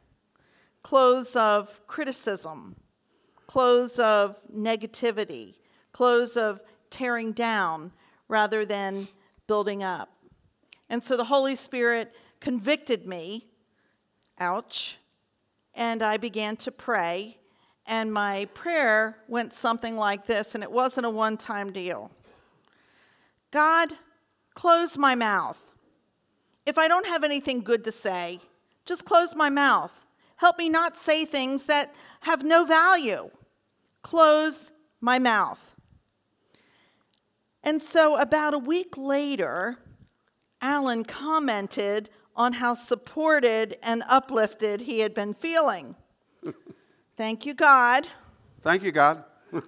clothes 0.82 1.36
of 1.36 1.86
criticism, 1.88 2.76
clothes 3.48 4.00
of 4.00 4.38
negativity, 4.54 5.56
clothes 5.92 6.38
of 6.38 6.62
tearing 6.90 7.32
down 7.32 7.92
rather 8.30 8.66
than 8.66 9.10
building 9.48 9.84
up. 9.84 10.10
And 10.90 11.04
so 11.04 11.18
the 11.18 11.26
Holy 11.26 11.56
Spirit 11.56 12.14
convicted 12.40 13.06
me, 13.06 13.48
ouch, 14.40 14.98
and 15.74 16.02
I 16.02 16.16
began 16.16 16.56
to 16.58 16.72
pray. 16.72 17.38
And 17.86 18.14
my 18.14 18.46
prayer 18.54 19.18
went 19.28 19.52
something 19.52 19.98
like 19.98 20.26
this, 20.26 20.56
and 20.56 20.64
it 20.64 20.72
wasn't 20.72 21.06
a 21.06 21.10
one 21.10 21.36
time 21.36 21.74
deal 21.74 22.12
God, 23.52 23.94
close 24.54 24.98
my 24.98 25.16
mouth. 25.16 25.60
If 26.66 26.78
I 26.78 26.88
don't 26.88 27.08
have 27.08 27.24
anything 27.24 27.62
good 27.62 27.84
to 27.86 27.92
say, 27.92 28.40
just 28.86 29.06
close 29.06 29.36
my 29.36 29.50
mouth. 29.50 30.06
Help 30.36 30.58
me 30.58 30.70
not 30.70 30.98
say 30.98 31.26
things 31.26 31.66
that 31.66 31.94
have 32.22 32.44
no 32.44 32.64
value. 32.64 33.30
Close 34.04 34.72
my 35.02 35.20
mouth. 35.20 35.76
And 37.70 37.84
so, 37.84 38.18
about 38.18 38.56
a 38.56 38.58
week 38.58 38.98
later, 38.98 39.78
Alan 40.60 41.04
commented 41.04 42.10
on 42.36 42.54
how 42.54 42.74
supported 42.74 43.78
and 43.84 44.02
uplifted 44.10 44.82
he 44.82 45.02
had 45.02 45.14
been 45.14 45.36
feeling. 45.36 45.96
Thank 47.16 47.46
you, 47.46 47.54
God. 47.54 48.08
Thank 48.62 48.82
you, 48.82 48.92
God. 48.92 49.24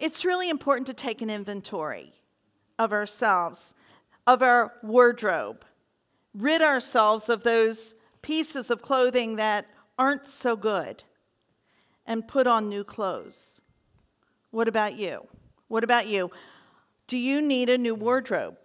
it's 0.00 0.24
really 0.24 0.50
important 0.50 0.88
to 0.88 0.92
take 0.92 1.22
an 1.22 1.30
inventory 1.30 2.14
of 2.76 2.90
ourselves, 2.90 3.74
of 4.26 4.42
our 4.42 4.72
wardrobe, 4.82 5.64
rid 6.34 6.62
ourselves 6.62 7.28
of 7.28 7.44
those 7.44 7.94
pieces 8.22 8.72
of 8.72 8.82
clothing 8.82 9.36
that 9.36 9.68
aren't 9.96 10.26
so 10.26 10.56
good, 10.56 11.04
and 12.04 12.26
put 12.26 12.48
on 12.48 12.68
new 12.68 12.82
clothes. 12.82 13.61
What 14.52 14.68
about 14.68 14.96
you? 14.96 15.26
What 15.68 15.82
about 15.82 16.06
you? 16.06 16.30
Do 17.08 17.16
you 17.16 17.42
need 17.42 17.68
a 17.68 17.78
new 17.78 17.94
wardrobe? 17.94 18.56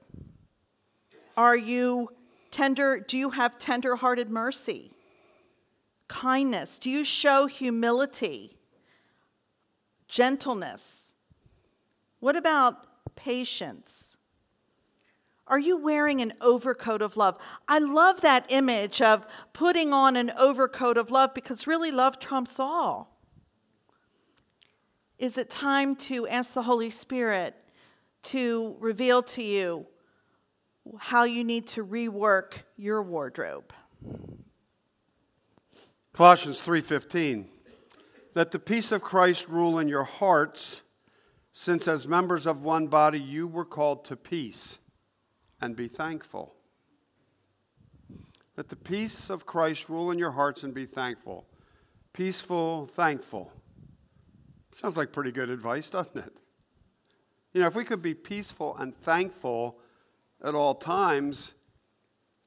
Are 1.35 1.57
you 1.57 2.09
tender? 2.51 2.99
Do 2.99 3.17
you 3.17 3.31
have 3.31 3.57
tender 3.57 3.95
hearted 3.95 4.29
mercy? 4.29 4.91
Kindness? 6.09 6.77
Do 6.77 6.89
you 6.89 7.03
show 7.05 7.47
humility? 7.47 8.57
Gentleness? 10.09 11.13
What 12.19 12.35
about 12.35 13.15
patience? 13.15 14.17
Are 15.47 15.59
you 15.59 15.77
wearing 15.77 16.19
an 16.19 16.33
overcoat 16.41 17.01
of 17.01 17.15
love? 17.15 17.37
I 17.69 17.79
love 17.79 18.19
that 18.21 18.45
image 18.49 19.01
of 19.01 19.25
putting 19.53 19.93
on 19.93 20.17
an 20.17 20.31
overcoat 20.31 20.97
of 20.97 21.11
love 21.11 21.33
because 21.33 21.65
really 21.65 21.91
love 21.91 22.19
trumps 22.19 22.59
all. 22.59 23.16
Is 25.17 25.37
it 25.37 25.49
time 25.49 25.95
to 25.95 26.27
ask 26.27 26.53
the 26.53 26.63
Holy 26.63 26.89
Spirit 26.89 27.55
to 28.23 28.75
reveal 28.79 29.23
to 29.23 29.43
you 29.43 29.85
how 30.99 31.23
you 31.23 31.43
need 31.43 31.67
to 31.67 31.85
rework 31.85 32.53
your 32.77 33.01
wardrobe. 33.01 33.73
Colossians 36.13 36.61
3:15 36.61 37.49
Let 38.35 38.51
the 38.51 38.59
peace 38.59 38.91
of 38.91 39.01
Christ 39.01 39.47
rule 39.47 39.79
in 39.79 39.87
your 39.87 40.03
hearts 40.03 40.83
since 41.51 41.87
as 41.87 42.07
members 42.07 42.45
of 42.45 42.61
one 42.61 42.87
body 42.87 43.19
you 43.19 43.47
were 43.47 43.65
called 43.65 44.05
to 44.05 44.15
peace 44.15 44.77
and 45.59 45.75
be 45.75 45.87
thankful. 45.87 46.55
Let 48.55 48.69
the 48.69 48.75
peace 48.75 49.29
of 49.29 49.45
Christ 49.45 49.89
rule 49.89 50.11
in 50.11 50.19
your 50.19 50.31
hearts 50.31 50.63
and 50.63 50.73
be 50.73 50.85
thankful. 50.85 51.47
Peaceful, 52.13 52.87
thankful. 52.87 53.51
Sounds 54.79 54.95
like 54.95 55.11
pretty 55.11 55.31
good 55.31 55.49
advice, 55.49 55.89
doesn't 55.89 56.17
it? 56.17 56.31
You 57.51 57.61
know, 57.61 57.67
if 57.67 57.73
we 57.73 57.83
could 57.83 58.03
be 58.03 58.13
peaceful 58.13 58.77
and 58.77 58.95
thankful 58.95 59.79
at 60.43 60.53
all 60.53 60.75
times, 60.75 61.55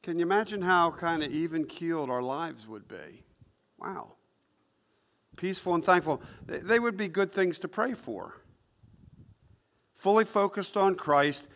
can 0.00 0.16
you 0.16 0.24
imagine 0.26 0.62
how 0.62 0.92
kind 0.92 1.24
of 1.24 1.32
even 1.32 1.64
keeled 1.64 2.08
our 2.08 2.22
lives 2.22 2.68
would 2.68 2.86
be? 2.86 3.24
Wow. 3.80 4.12
Peaceful 5.38 5.74
and 5.74 5.84
thankful. 5.84 6.22
They 6.46 6.78
would 6.78 6.96
be 6.96 7.08
good 7.08 7.32
things 7.32 7.58
to 7.58 7.68
pray 7.68 7.94
for. 7.94 8.36
Fully 9.92 10.24
focused 10.24 10.76
on 10.76 10.94
Christ, 10.94 11.48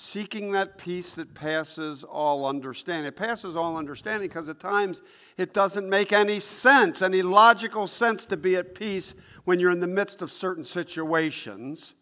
seeking 0.00 0.52
that 0.52 0.78
peace 0.78 1.14
that 1.14 1.34
passes 1.34 2.04
all 2.04 2.46
understanding. 2.46 3.04
It 3.04 3.16
passes 3.16 3.54
all 3.54 3.76
understanding 3.76 4.28
because 4.28 4.48
at 4.48 4.58
times 4.58 5.02
it 5.36 5.52
doesn't 5.52 5.88
make 5.88 6.12
any 6.12 6.40
sense, 6.40 7.02
any 7.02 7.20
logical 7.20 7.86
sense 7.86 8.24
to 8.26 8.36
be 8.36 8.56
at 8.56 8.74
peace 8.74 9.14
when 9.44 9.60
you're 9.60 9.70
in 9.70 9.80
the 9.80 9.86
midst 9.86 10.22
of 10.22 10.32
certain 10.32 10.64
situations. 10.64 11.94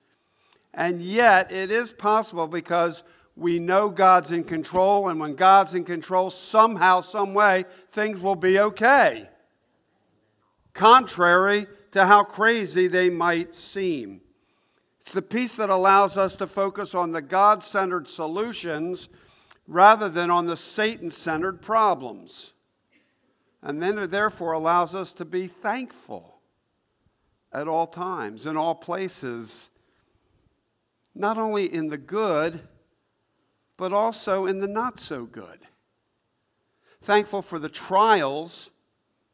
And 0.73 1.03
yet, 1.03 1.51
it 1.51 1.73
is 1.73 1.91
possible 1.91 2.47
because 2.47 3.03
we 3.35 3.59
know 3.59 3.91
God's 3.91 4.31
in 4.31 4.45
control, 4.45 5.09
and 5.09 5.19
when 5.19 5.35
God's 5.35 5.75
in 5.75 5.85
control, 5.85 6.31
somehow, 6.31 7.01
some 7.01 7.35
way, 7.35 7.65
things 7.91 8.21
will 8.21 8.37
be 8.37 8.61
okay. 8.61 9.29
Contrary 10.73 11.67
to 11.93 12.07
how 12.07 12.23
crazy 12.23 12.87
they 12.87 13.11
might 13.11 13.57
seem. 13.57 14.21
It's 15.09 15.15
the 15.15 15.23
peace 15.23 15.57
that 15.57 15.71
allows 15.71 16.19
us 16.19 16.37
to 16.37 16.47
focus 16.47 16.95
on 16.95 17.13
the 17.13 17.23
God 17.23 17.65
centered 17.65 18.09
solutions 18.09 19.09
rather 19.67 20.11
than 20.11 20.31
on 20.31 20.45
the 20.45 20.55
Satan 20.55 21.11
centered 21.11 21.63
problems. 21.63 22.53
And 23.63 23.81
then 23.81 23.97
it 23.97 24.11
therefore 24.11 24.53
allows 24.53 24.95
us 24.95 25.15
to 25.15 25.25
be 25.25 25.47
thankful 25.47 26.43
at 27.51 27.67
all 27.67 27.87
times, 27.87 28.45
in 28.45 28.59
all 28.59 28.75
places, 28.75 29.71
not 31.15 31.39
only 31.39 31.73
in 31.73 31.89
the 31.89 31.97
good, 31.97 32.61
but 33.79 33.95
also 33.95 34.45
in 34.45 34.61
the 34.61 34.69
not 34.69 35.01
so 35.01 35.25
good. 35.25 35.61
Thankful 37.01 37.41
for 37.41 37.59
the 37.59 37.71
trials 37.71 38.69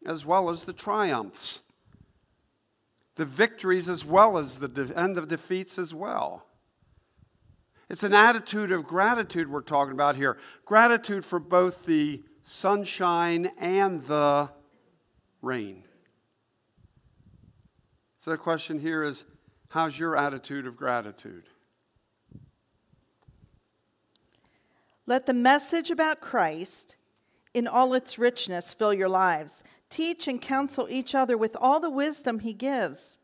as 0.07 0.25
well 0.25 0.50
as 0.50 0.62
the 0.62 0.73
triumphs, 0.73 1.62
the 3.16 3.25
victories 3.25 3.88
as 3.88 4.04
well 4.04 4.38
as 4.38 4.59
the 4.59 4.68
de- 4.68 4.85
the 4.85 5.26
defeats 5.26 5.78
as 5.78 5.94
well. 5.94 6.47
It's 7.88 8.02
an 8.02 8.14
attitude 8.14 8.73
of 8.73 8.87
gratitude 8.87 9.50
we're 9.50 9.61
talking 9.61 9.92
about 9.92 10.16
here 10.16 10.38
gratitude 10.64 11.25
for 11.25 11.38
both 11.38 11.85
the 11.85 12.23
sunshine 12.42 13.50
and 13.59 14.02
the 14.04 14.50
rain. 15.42 15.85
So 18.18 18.30
the 18.30 18.38
question 18.38 18.78
here 18.78 19.04
is 19.04 19.25
how's 19.68 19.99
your 19.99 20.16
attitude 20.16 20.66
of 20.66 20.76
gratitude? 20.76 21.44
Let 25.06 25.26
the 25.26 25.35
message 25.35 25.90
about 25.90 26.23
Christ 26.23 26.97
in 27.52 27.68
all 27.68 27.92
its 27.92 28.18
richness 28.18 28.73
fill 28.73 28.94
your 28.94 29.09
lives. 29.09 29.62
Teach 29.95 30.27
and 30.27 30.43
counsel 30.43 30.89
each 30.91 31.15
other 31.15 31.39
with 31.39 31.57
all 31.61 31.79
the 31.79 31.89
wisdom 31.89 32.41
he 32.41 32.53
gives. 32.53 33.21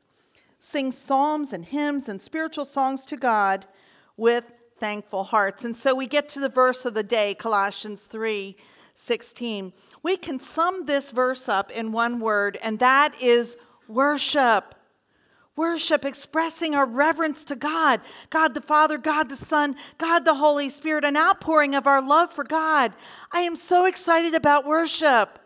Sing 0.60 0.92
psalms 0.92 1.52
and 1.52 1.64
hymns 1.64 2.08
and 2.08 2.22
spiritual 2.22 2.64
songs 2.64 3.04
to 3.06 3.16
God 3.16 3.66
with 4.16 4.44
thankful 4.78 5.24
hearts. 5.24 5.64
And 5.64 5.76
so 5.76 5.96
we 5.96 6.06
get 6.06 6.28
to 6.28 6.38
the 6.38 6.48
verse 6.48 6.84
of 6.84 6.94
the 6.94 7.02
day, 7.02 7.34
Colossians 7.34 8.04
3 8.04 8.56
16. 8.94 9.72
We 10.04 10.16
can 10.16 10.38
sum 10.38 10.86
this 10.86 11.10
verse 11.10 11.48
up 11.48 11.72
in 11.72 11.90
one 11.90 12.20
word, 12.20 12.56
and 12.62 12.78
that 12.78 13.20
is 13.20 13.56
worship. 13.88 14.76
Worship, 15.56 16.04
expressing 16.04 16.76
our 16.76 16.86
reverence 16.86 17.42
to 17.46 17.56
God, 17.56 18.00
God 18.30 18.54
the 18.54 18.60
Father, 18.60 18.96
God 18.96 19.28
the 19.28 19.34
Son, 19.34 19.74
God 19.98 20.24
the 20.24 20.34
Holy 20.34 20.68
Spirit, 20.68 21.04
an 21.04 21.16
outpouring 21.16 21.74
of 21.74 21.88
our 21.88 22.00
love 22.00 22.32
for 22.32 22.44
God. 22.44 22.92
I 23.32 23.40
am 23.40 23.56
so 23.56 23.86
excited 23.86 24.34
about 24.34 24.64
worship. 24.64 25.39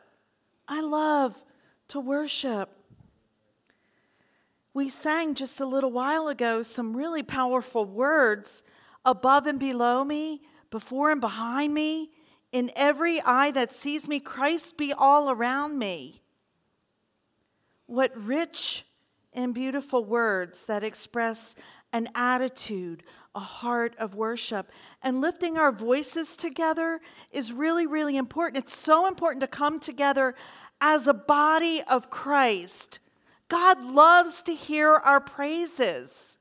I 0.66 0.80
love 0.80 1.42
to 1.88 2.00
worship. 2.00 2.70
We 4.72 4.88
sang 4.88 5.34
just 5.34 5.60
a 5.60 5.66
little 5.66 5.92
while 5.92 6.28
ago 6.28 6.62
some 6.62 6.96
really 6.96 7.22
powerful 7.22 7.84
words 7.84 8.62
above 9.04 9.46
and 9.46 9.58
below 9.58 10.04
me, 10.04 10.42
before 10.70 11.10
and 11.10 11.20
behind 11.20 11.72
me, 11.74 12.10
in 12.50 12.70
every 12.74 13.20
eye 13.20 13.50
that 13.50 13.72
sees 13.72 14.08
me, 14.08 14.20
Christ 14.20 14.76
be 14.76 14.92
all 14.92 15.30
around 15.30 15.78
me. 15.78 16.22
What 17.86 18.16
rich 18.16 18.86
and 19.32 19.52
beautiful 19.52 20.04
words 20.04 20.64
that 20.66 20.84
express 20.84 21.54
an 21.94 22.08
attitude, 22.16 23.04
a 23.36 23.40
heart 23.40 23.94
of 23.98 24.16
worship. 24.16 24.70
And 25.00 25.20
lifting 25.20 25.56
our 25.56 25.70
voices 25.72 26.36
together 26.36 27.00
is 27.30 27.52
really, 27.52 27.86
really 27.86 28.16
important. 28.16 28.64
It's 28.64 28.76
so 28.76 29.06
important 29.06 29.40
to 29.42 29.46
come 29.46 29.78
together 29.78 30.34
as 30.80 31.06
a 31.06 31.14
body 31.14 31.82
of 31.88 32.10
Christ. 32.10 32.98
God 33.48 33.80
loves 33.80 34.42
to 34.42 34.54
hear 34.54 34.90
our 34.92 35.20
praises 35.20 36.38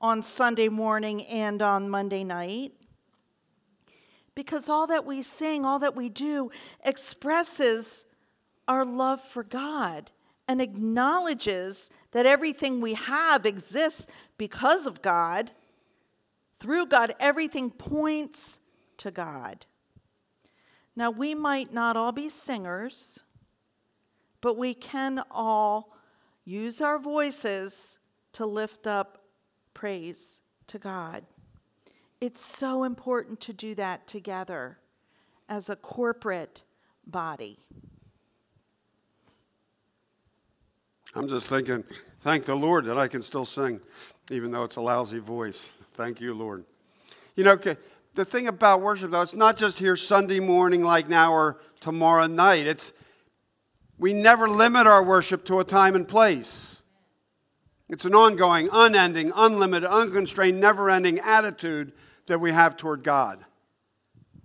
on 0.00 0.22
Sunday 0.22 0.68
morning 0.68 1.24
and 1.26 1.62
on 1.62 1.88
Monday 1.88 2.24
night. 2.24 2.72
Because 4.34 4.68
all 4.68 4.88
that 4.88 5.06
we 5.06 5.22
sing, 5.22 5.64
all 5.64 5.78
that 5.78 5.94
we 5.96 6.08
do, 6.08 6.50
expresses 6.84 8.04
our 8.66 8.84
love 8.84 9.20
for 9.20 9.44
God 9.44 10.10
and 10.48 10.62
acknowledges 10.62 11.90
that 12.12 12.26
everything 12.26 12.80
we 12.80 12.94
have 12.94 13.44
exists 13.44 14.06
because 14.38 14.86
of 14.86 15.02
God. 15.02 15.50
Through 16.58 16.86
God, 16.86 17.14
everything 17.20 17.70
points 17.70 18.58
to 18.96 19.10
God. 19.10 19.66
Now, 20.96 21.10
we 21.10 21.34
might 21.34 21.72
not 21.72 21.96
all 21.96 22.10
be 22.10 22.28
singers, 22.28 23.20
but 24.40 24.56
we 24.56 24.74
can 24.74 25.22
all 25.30 25.94
use 26.44 26.80
our 26.80 26.98
voices 26.98 27.98
to 28.32 28.46
lift 28.46 28.86
up 28.86 29.22
praise 29.74 30.40
to 30.66 30.78
God. 30.78 31.24
It's 32.20 32.44
so 32.44 32.82
important 32.82 33.38
to 33.42 33.52
do 33.52 33.76
that 33.76 34.08
together 34.08 34.78
as 35.48 35.68
a 35.68 35.76
corporate 35.76 36.62
body. 37.06 37.60
I'm 41.14 41.28
just 41.28 41.46
thinking, 41.46 41.84
thank 42.20 42.44
the 42.44 42.54
Lord 42.54 42.84
that 42.84 42.98
I 42.98 43.08
can 43.08 43.22
still 43.22 43.46
sing, 43.46 43.80
even 44.30 44.50
though 44.50 44.64
it's 44.64 44.76
a 44.76 44.80
lousy 44.80 45.18
voice. 45.18 45.70
Thank 45.94 46.20
you, 46.20 46.34
Lord. 46.34 46.64
You 47.34 47.44
know, 47.44 47.56
the 48.14 48.24
thing 48.24 48.48
about 48.48 48.80
worship, 48.80 49.10
though, 49.10 49.22
it's 49.22 49.34
not 49.34 49.56
just 49.56 49.78
here 49.78 49.96
Sunday 49.96 50.40
morning 50.40 50.82
like 50.82 51.08
now 51.08 51.32
or 51.32 51.60
tomorrow 51.80 52.26
night. 52.26 52.66
It's 52.66 52.92
we 53.98 54.12
never 54.12 54.48
limit 54.48 54.86
our 54.86 55.02
worship 55.02 55.44
to 55.46 55.60
a 55.60 55.64
time 55.64 55.94
and 55.94 56.06
place. 56.06 56.82
It's 57.88 58.04
an 58.04 58.14
ongoing, 58.14 58.68
unending, 58.70 59.32
unlimited, 59.34 59.88
unconstrained, 59.88 60.60
never 60.60 60.90
ending 60.90 61.18
attitude 61.20 61.92
that 62.26 62.38
we 62.38 62.52
have 62.52 62.76
toward 62.76 63.02
God. 63.02 63.44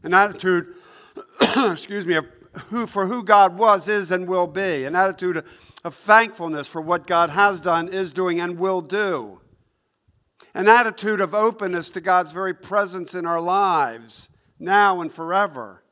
An 0.01 0.13
attitude, 0.13 0.73
excuse 1.57 2.05
me, 2.05 2.15
of 2.15 2.25
who, 2.69 2.87
for 2.87 3.05
who 3.05 3.23
God 3.23 3.57
was, 3.57 3.87
is, 3.87 4.11
and 4.11 4.27
will 4.27 4.47
be. 4.47 4.85
An 4.85 4.95
attitude 4.95 5.43
of 5.83 5.93
thankfulness 5.93 6.67
for 6.67 6.81
what 6.81 7.07
God 7.07 7.29
has 7.29 7.59
done, 7.59 7.89
is 7.89 8.13
doing, 8.13 8.39
and 8.39 8.57
will 8.57 8.81
do. 8.81 9.41
An 10.53 10.67
attitude 10.67 11.19
of 11.19 11.33
openness 11.33 11.89
to 11.91 12.01
God's 12.01 12.31
very 12.31 12.53
presence 12.53 13.13
in 13.13 13.25
our 13.25 13.41
lives, 13.41 14.29
now 14.59 15.01
and 15.01 15.11
forever. 15.11 15.83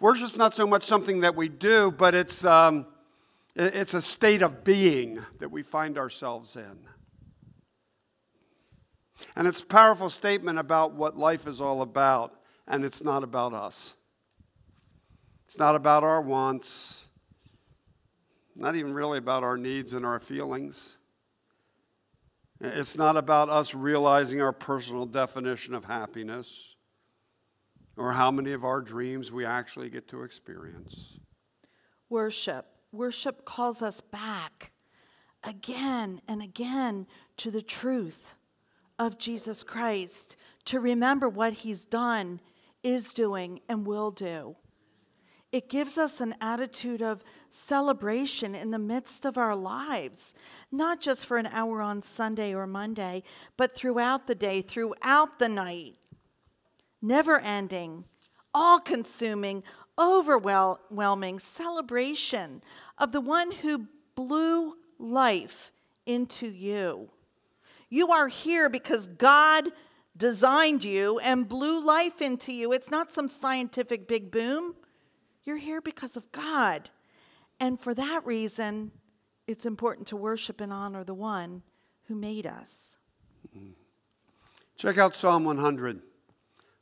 Worship's 0.00 0.36
not 0.36 0.52
so 0.52 0.66
much 0.66 0.82
something 0.82 1.20
that 1.20 1.36
we 1.36 1.48
do, 1.48 1.92
but 1.92 2.14
it's, 2.14 2.44
um, 2.44 2.86
it's 3.54 3.94
a 3.94 4.02
state 4.02 4.42
of 4.42 4.64
being 4.64 5.24
that 5.38 5.50
we 5.50 5.62
find 5.62 5.96
ourselves 5.96 6.56
in. 6.56 6.88
And 9.36 9.46
it's 9.46 9.62
a 9.62 9.66
powerful 9.66 10.10
statement 10.10 10.58
about 10.58 10.94
what 10.94 11.16
life 11.16 11.46
is 11.46 11.60
all 11.60 11.80
about, 11.80 12.34
and 12.66 12.84
it's 12.84 13.04
not 13.04 13.22
about 13.22 13.54
us. 13.54 13.94
It's 15.46 15.58
not 15.58 15.76
about 15.76 16.02
our 16.02 16.20
wants 16.20 17.02
not 18.54 18.76
even 18.76 18.92
really 18.92 19.18
about 19.18 19.42
our 19.42 19.56
needs 19.56 19.92
and 19.92 20.04
our 20.04 20.20
feelings. 20.20 20.98
It's 22.60 22.96
not 22.96 23.16
about 23.16 23.48
us 23.48 23.74
realizing 23.74 24.40
our 24.40 24.52
personal 24.52 25.06
definition 25.06 25.74
of 25.74 25.84
happiness 25.84 26.76
or 27.96 28.12
how 28.12 28.30
many 28.30 28.52
of 28.52 28.64
our 28.64 28.80
dreams 28.80 29.32
we 29.32 29.44
actually 29.44 29.90
get 29.90 30.08
to 30.08 30.22
experience. 30.22 31.18
Worship. 32.08 32.66
Worship 32.92 33.44
calls 33.44 33.82
us 33.82 34.00
back 34.00 34.72
again 35.42 36.20
and 36.28 36.42
again 36.42 37.06
to 37.38 37.50
the 37.50 37.62
truth 37.62 38.34
of 38.98 39.18
Jesus 39.18 39.62
Christ, 39.64 40.36
to 40.66 40.78
remember 40.78 41.28
what 41.28 41.52
he's 41.52 41.84
done, 41.84 42.40
is 42.82 43.12
doing, 43.14 43.60
and 43.68 43.86
will 43.86 44.10
do. 44.10 44.56
It 45.52 45.68
gives 45.68 45.98
us 45.98 46.22
an 46.22 46.34
attitude 46.40 47.02
of 47.02 47.22
celebration 47.50 48.54
in 48.54 48.70
the 48.70 48.78
midst 48.78 49.26
of 49.26 49.36
our 49.36 49.54
lives, 49.54 50.34
not 50.72 51.00
just 51.02 51.26
for 51.26 51.36
an 51.36 51.46
hour 51.46 51.82
on 51.82 52.00
Sunday 52.00 52.54
or 52.54 52.66
Monday, 52.66 53.22
but 53.58 53.74
throughout 53.74 54.26
the 54.26 54.34
day, 54.34 54.62
throughout 54.62 55.38
the 55.38 55.50
night. 55.50 55.96
Never 57.02 57.38
ending, 57.38 58.04
all 58.54 58.78
consuming, 58.78 59.62
overwhelming 59.98 61.38
celebration 61.38 62.62
of 62.96 63.12
the 63.12 63.20
one 63.20 63.50
who 63.50 63.88
blew 64.14 64.74
life 64.98 65.70
into 66.06 66.48
you. 66.48 67.10
You 67.90 68.08
are 68.08 68.28
here 68.28 68.70
because 68.70 69.06
God 69.06 69.68
designed 70.16 70.82
you 70.82 71.18
and 71.18 71.46
blew 71.46 71.84
life 71.84 72.22
into 72.22 72.54
you. 72.54 72.72
It's 72.72 72.90
not 72.90 73.12
some 73.12 73.28
scientific 73.28 74.08
big 74.08 74.30
boom. 74.30 74.76
You're 75.44 75.56
here 75.56 75.80
because 75.80 76.16
of 76.16 76.30
God. 76.32 76.90
And 77.58 77.78
for 77.80 77.94
that 77.94 78.24
reason, 78.24 78.92
it's 79.46 79.66
important 79.66 80.06
to 80.08 80.16
worship 80.16 80.60
and 80.60 80.72
honor 80.72 81.04
the 81.04 81.14
one 81.14 81.62
who 82.04 82.14
made 82.14 82.46
us. 82.46 82.96
Check 84.76 84.98
out 84.98 85.14
Psalm 85.14 85.44
100, 85.44 86.00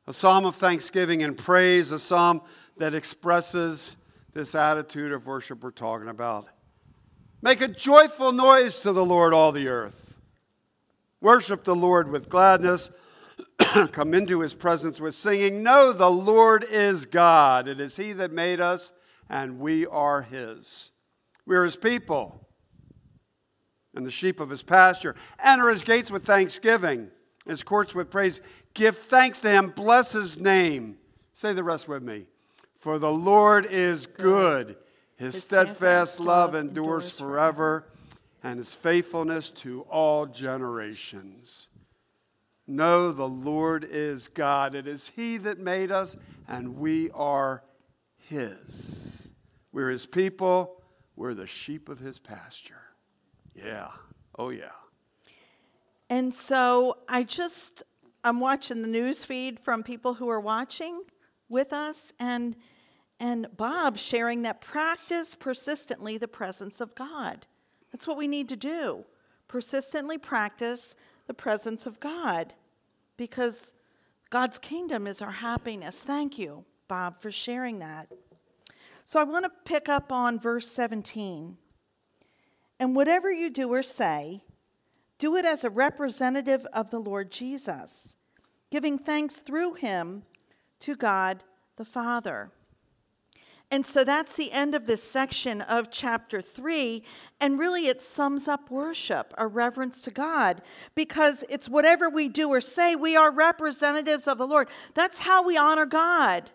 a 0.06 0.12
psalm 0.12 0.44
of 0.46 0.56
thanksgiving 0.56 1.22
and 1.22 1.36
praise, 1.36 1.92
a 1.92 1.98
psalm 1.98 2.40
that 2.78 2.94
expresses 2.94 3.96
this 4.32 4.54
attitude 4.54 5.12
of 5.12 5.26
worship 5.26 5.62
we're 5.62 5.70
talking 5.70 6.08
about. 6.08 6.46
Make 7.42 7.60
a 7.60 7.68
joyful 7.68 8.32
noise 8.32 8.80
to 8.82 8.92
the 8.92 9.04
Lord, 9.04 9.34
all 9.34 9.52
the 9.52 9.68
earth. 9.68 10.16
Worship 11.20 11.64
the 11.64 11.74
Lord 11.74 12.10
with 12.10 12.28
gladness. 12.28 12.90
come 13.92 14.14
into 14.14 14.40
his 14.40 14.54
presence 14.54 15.00
with 15.00 15.14
singing, 15.14 15.62
Know 15.62 15.92
the 15.92 16.10
Lord 16.10 16.64
is 16.64 17.06
God. 17.06 17.68
It 17.68 17.80
is 17.80 17.96
he 17.96 18.12
that 18.14 18.32
made 18.32 18.60
us, 18.60 18.92
and 19.28 19.58
we 19.58 19.86
are 19.86 20.22
his. 20.22 20.90
We 21.46 21.56
are 21.56 21.64
his 21.64 21.76
people 21.76 22.46
and 23.94 24.06
the 24.06 24.10
sheep 24.10 24.40
of 24.40 24.50
his 24.50 24.62
pasture. 24.62 25.14
Enter 25.42 25.68
his 25.68 25.82
gates 25.82 26.10
with 26.10 26.24
thanksgiving, 26.24 27.10
his 27.46 27.62
courts 27.62 27.94
with 27.94 28.10
praise. 28.10 28.40
Give 28.74 28.96
thanks 28.96 29.40
to 29.40 29.50
him, 29.50 29.70
bless 29.70 30.12
his 30.12 30.38
name. 30.38 30.98
Say 31.32 31.52
the 31.52 31.64
rest 31.64 31.88
with 31.88 32.02
me. 32.02 32.26
For 32.78 32.98
the 32.98 33.12
Lord 33.12 33.66
is 33.66 34.06
good, 34.06 34.76
his 35.16 35.40
steadfast 35.40 36.18
love 36.18 36.54
endures 36.54 37.10
forever, 37.10 37.86
and 38.42 38.58
his 38.58 38.74
faithfulness 38.74 39.50
to 39.50 39.82
all 39.82 40.26
generations. 40.26 41.68
Know 42.70 43.12
the 43.12 43.28
Lord 43.28 43.84
is 43.84 44.28
God. 44.28 44.74
It 44.74 44.86
is 44.86 45.12
He 45.14 45.36
that 45.38 45.58
made 45.58 45.90
us, 45.90 46.16
and 46.48 46.76
we 46.76 47.10
are 47.10 47.64
His. 48.16 49.10
We're 49.72 49.90
his 49.90 50.06
people. 50.06 50.82
We're 51.16 51.34
the 51.34 51.46
sheep 51.46 51.88
of 51.88 51.98
his 51.98 52.18
pasture. 52.18 52.82
Yeah. 53.54 53.88
Oh, 54.38 54.50
yeah. 54.50 54.72
And 56.08 56.34
so 56.34 56.98
I 57.08 57.22
just, 57.22 57.82
I'm 58.24 58.40
watching 58.40 58.82
the 58.82 58.88
news 58.88 59.24
feed 59.24 59.60
from 59.60 59.82
people 59.82 60.14
who 60.14 60.28
are 60.28 60.40
watching 60.40 61.02
with 61.48 61.72
us 61.72 62.12
and 62.18 62.56
and 63.22 63.54
Bob 63.54 63.98
sharing 63.98 64.40
that 64.42 64.62
practice 64.62 65.34
persistently 65.34 66.16
the 66.16 66.26
presence 66.26 66.80
of 66.80 66.94
God. 66.94 67.46
That's 67.92 68.06
what 68.06 68.16
we 68.16 68.26
need 68.26 68.48
to 68.48 68.56
do. 68.56 69.04
Persistently 69.46 70.16
practice 70.16 70.96
the 71.26 71.34
presence 71.34 71.84
of 71.84 72.00
God 72.00 72.54
because 73.20 73.74
God's 74.30 74.58
kingdom 74.58 75.06
is 75.06 75.20
our 75.20 75.30
happiness. 75.30 76.02
Thank 76.02 76.38
you, 76.38 76.64
Bob, 76.88 77.20
for 77.20 77.30
sharing 77.30 77.80
that. 77.80 78.08
So 79.04 79.20
I 79.20 79.24
want 79.24 79.44
to 79.44 79.50
pick 79.66 79.90
up 79.90 80.10
on 80.10 80.40
verse 80.40 80.66
17. 80.68 81.58
And 82.78 82.96
whatever 82.96 83.30
you 83.30 83.50
do 83.50 83.68
or 83.68 83.82
say, 83.82 84.42
do 85.18 85.36
it 85.36 85.44
as 85.44 85.64
a 85.64 85.70
representative 85.70 86.66
of 86.72 86.88
the 86.88 86.98
Lord 86.98 87.30
Jesus, 87.30 88.16
giving 88.70 88.96
thanks 88.96 89.40
through 89.40 89.74
him 89.74 90.22
to 90.78 90.96
God 90.96 91.44
the 91.76 91.84
Father. 91.84 92.50
And 93.72 93.86
so 93.86 94.02
that's 94.02 94.34
the 94.34 94.50
end 94.50 94.74
of 94.74 94.86
this 94.86 95.02
section 95.02 95.60
of 95.60 95.92
chapter 95.92 96.40
3. 96.40 97.04
And 97.40 97.58
really, 97.58 97.86
it 97.86 98.02
sums 98.02 98.48
up 98.48 98.68
worship, 98.68 99.32
a 99.38 99.46
reverence 99.46 100.02
to 100.02 100.10
God, 100.10 100.60
because 100.96 101.44
it's 101.48 101.68
whatever 101.68 102.10
we 102.10 102.28
do 102.28 102.48
or 102.48 102.60
say, 102.60 102.96
we 102.96 103.16
are 103.16 103.30
representatives 103.30 104.26
of 104.26 104.38
the 104.38 104.46
Lord. 104.46 104.68
That's 104.94 105.20
how 105.20 105.44
we 105.44 105.56
honor 105.56 105.86
God. 105.86 106.50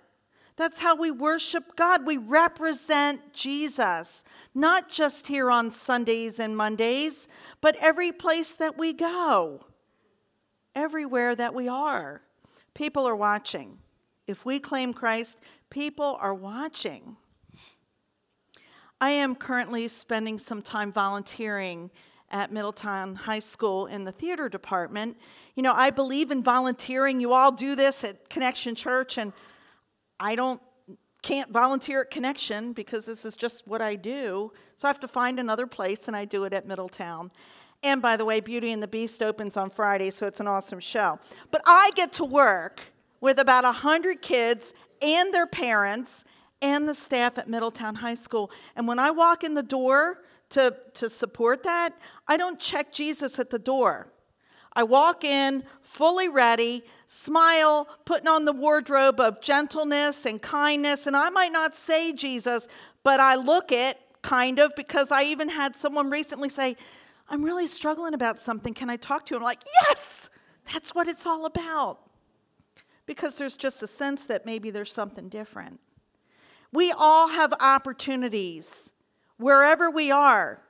That's 0.57 0.79
how 0.79 0.95
we 0.95 1.09
worship 1.11 1.75
God. 1.75 2.05
We 2.05 2.17
represent 2.17 3.33
Jesus, 3.33 4.23
not 4.53 4.89
just 4.89 5.27
here 5.27 5.49
on 5.49 5.71
Sundays 5.71 6.39
and 6.39 6.55
Mondays, 6.55 7.27
but 7.61 7.75
every 7.77 8.11
place 8.11 8.53
that 8.55 8.77
we 8.77 8.93
go, 8.93 9.65
everywhere 10.73 11.35
that 11.35 11.53
we 11.53 11.67
are. 11.67 12.21
People 12.73 13.07
are 13.07 13.15
watching. 13.15 13.79
If 14.27 14.45
we 14.45 14.59
claim 14.59 14.93
Christ, 14.93 15.39
people 15.69 16.17
are 16.19 16.33
watching. 16.33 17.17
I 18.99 19.11
am 19.11 19.35
currently 19.35 19.87
spending 19.87 20.39
some 20.39 20.61
time 20.61 20.91
volunteering 20.91 21.91
at 22.31 22.51
Middletown 22.51 23.15
High 23.15 23.39
School 23.39 23.85
in 23.85 24.03
the 24.03 24.11
theater 24.11 24.49
department. 24.49 25.17
You 25.55 25.63
know, 25.63 25.73
I 25.73 25.91
believe 25.91 26.31
in 26.31 26.41
volunteering. 26.41 27.19
You 27.19 27.33
all 27.33 27.51
do 27.51 27.75
this 27.75 28.03
at 28.03 28.29
Connection 28.29 28.73
Church, 28.73 29.17
and 29.17 29.31
I 30.19 30.35
don't 30.35 30.61
can't 31.21 31.51
volunteer 31.51 32.01
at 32.01 32.11
Connection 32.11 32.71
because 32.71 33.07
this 33.07 33.25
is 33.25 33.35
just 33.35 33.67
what 33.67 33.81
I 33.81 33.95
do. 33.95 34.51
So 34.75 34.87
I 34.87 34.89
have 34.89 34.99
to 34.99 35.07
find 35.07 35.39
another 35.39 35.65
place, 35.65 36.07
and 36.07 36.15
I 36.15 36.25
do 36.25 36.43
it 36.43 36.53
at 36.53 36.67
Middletown. 36.67 37.31
And 37.83 38.01
by 38.01 38.15
the 38.15 38.25
way, 38.25 38.39
Beauty 38.39 38.71
and 38.71 38.81
the 38.81 38.87
Beast 38.87 39.23
opens 39.23 39.57
on 39.57 39.69
Friday, 39.69 40.09
so 40.11 40.27
it's 40.27 40.39
an 40.39 40.47
awesome 40.47 40.79
show. 40.79 41.19
But 41.51 41.61
I 41.65 41.91
get 41.95 42.13
to 42.13 42.25
work 42.25 42.81
with 43.25 43.39
about 43.39 43.63
100 43.63 44.21
kids 44.21 44.75
and 45.01 45.33
their 45.33 45.47
parents 45.47 46.23
and 46.61 46.87
the 46.87 46.93
staff 46.93 47.39
at 47.39 47.49
Middletown 47.49 47.95
High 47.95 48.13
School. 48.13 48.51
And 48.75 48.87
when 48.87 48.99
I 48.99 49.09
walk 49.09 49.43
in 49.43 49.55
the 49.55 49.63
door 49.63 50.19
to, 50.51 50.75
to 50.93 51.09
support 51.09 51.63
that, 51.63 51.97
I 52.27 52.37
don't 52.37 52.59
check 52.59 52.93
Jesus 52.93 53.39
at 53.39 53.49
the 53.49 53.57
door. 53.57 54.13
I 54.73 54.83
walk 54.83 55.23
in 55.23 55.63
fully 55.81 56.29
ready, 56.29 56.83
smile, 57.07 57.87
putting 58.05 58.27
on 58.27 58.45
the 58.45 58.53
wardrobe 58.53 59.19
of 59.19 59.41
gentleness 59.41 60.27
and 60.27 60.39
kindness. 60.39 61.07
And 61.07 61.17
I 61.17 61.31
might 61.31 61.51
not 61.51 61.75
say 61.75 62.13
Jesus, 62.13 62.67
but 63.01 63.19
I 63.19 63.37
look 63.37 63.71
it 63.71 63.97
kind 64.21 64.59
of 64.59 64.75
because 64.75 65.11
I 65.11 65.23
even 65.23 65.49
had 65.49 65.75
someone 65.75 66.11
recently 66.11 66.49
say, 66.49 66.77
I'm 67.27 67.43
really 67.43 67.65
struggling 67.65 68.13
about 68.13 68.39
something. 68.39 68.75
Can 68.75 68.91
I 68.91 68.97
talk 68.97 69.25
to 69.25 69.33
you? 69.33 69.37
I'm 69.39 69.43
like, 69.43 69.63
yes, 69.81 70.29
that's 70.71 70.93
what 70.93 71.07
it's 71.07 71.25
all 71.25 71.47
about. 71.47 72.01
Because 73.05 73.37
there's 73.37 73.57
just 73.57 73.83
a 73.83 73.87
sense 73.87 74.25
that 74.25 74.45
maybe 74.45 74.71
there's 74.71 74.91
something 74.91 75.29
different. 75.29 75.79
We 76.71 76.91
all 76.91 77.27
have 77.27 77.53
opportunities 77.59 78.93
wherever 79.37 79.89
we 79.89 80.11
are. 80.11 80.61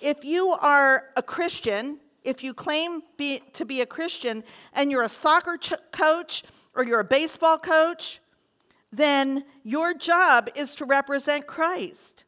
If 0.00 0.24
you 0.24 0.50
are 0.50 1.10
a 1.16 1.22
Christian, 1.22 2.00
if 2.22 2.42
you 2.42 2.52
claim 2.52 3.02
be, 3.16 3.42
to 3.52 3.64
be 3.64 3.80
a 3.80 3.86
Christian 3.86 4.44
and 4.72 4.90
you're 4.90 5.04
a 5.04 5.08
soccer 5.08 5.56
ch- 5.56 5.72
coach 5.92 6.42
or 6.74 6.84
you're 6.84 7.00
a 7.00 7.04
baseball 7.04 7.58
coach, 7.58 8.20
then 8.90 9.44
your 9.62 9.94
job 9.94 10.48
is 10.54 10.74
to 10.76 10.84
represent 10.84 11.46
Christ. 11.46 12.24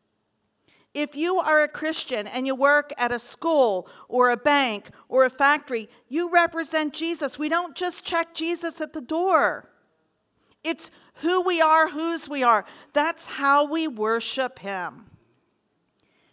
If 0.96 1.14
you 1.14 1.36
are 1.36 1.62
a 1.62 1.68
Christian 1.68 2.26
and 2.26 2.46
you 2.46 2.54
work 2.54 2.90
at 2.96 3.12
a 3.12 3.18
school 3.18 3.86
or 4.08 4.30
a 4.30 4.36
bank 4.38 4.88
or 5.10 5.26
a 5.26 5.30
factory, 5.30 5.90
you 6.08 6.32
represent 6.32 6.94
Jesus. 6.94 7.38
We 7.38 7.50
don't 7.50 7.76
just 7.76 8.02
check 8.02 8.32
Jesus 8.32 8.80
at 8.80 8.94
the 8.94 9.02
door. 9.02 9.68
It's 10.64 10.90
who 11.16 11.42
we 11.42 11.60
are, 11.60 11.90
whose 11.90 12.30
we 12.30 12.42
are. 12.42 12.64
That's 12.94 13.26
how 13.26 13.66
we 13.66 13.86
worship 13.86 14.60
Him. 14.60 15.04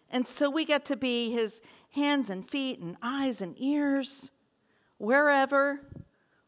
And 0.10 0.26
so 0.26 0.50
we 0.50 0.64
get 0.64 0.86
to 0.86 0.96
be 0.96 1.34
His 1.34 1.60
hands 1.92 2.30
and 2.30 2.50
feet 2.50 2.80
and 2.80 2.96
eyes 3.02 3.42
and 3.42 3.56
ears, 3.60 4.32
wherever, 4.98 5.82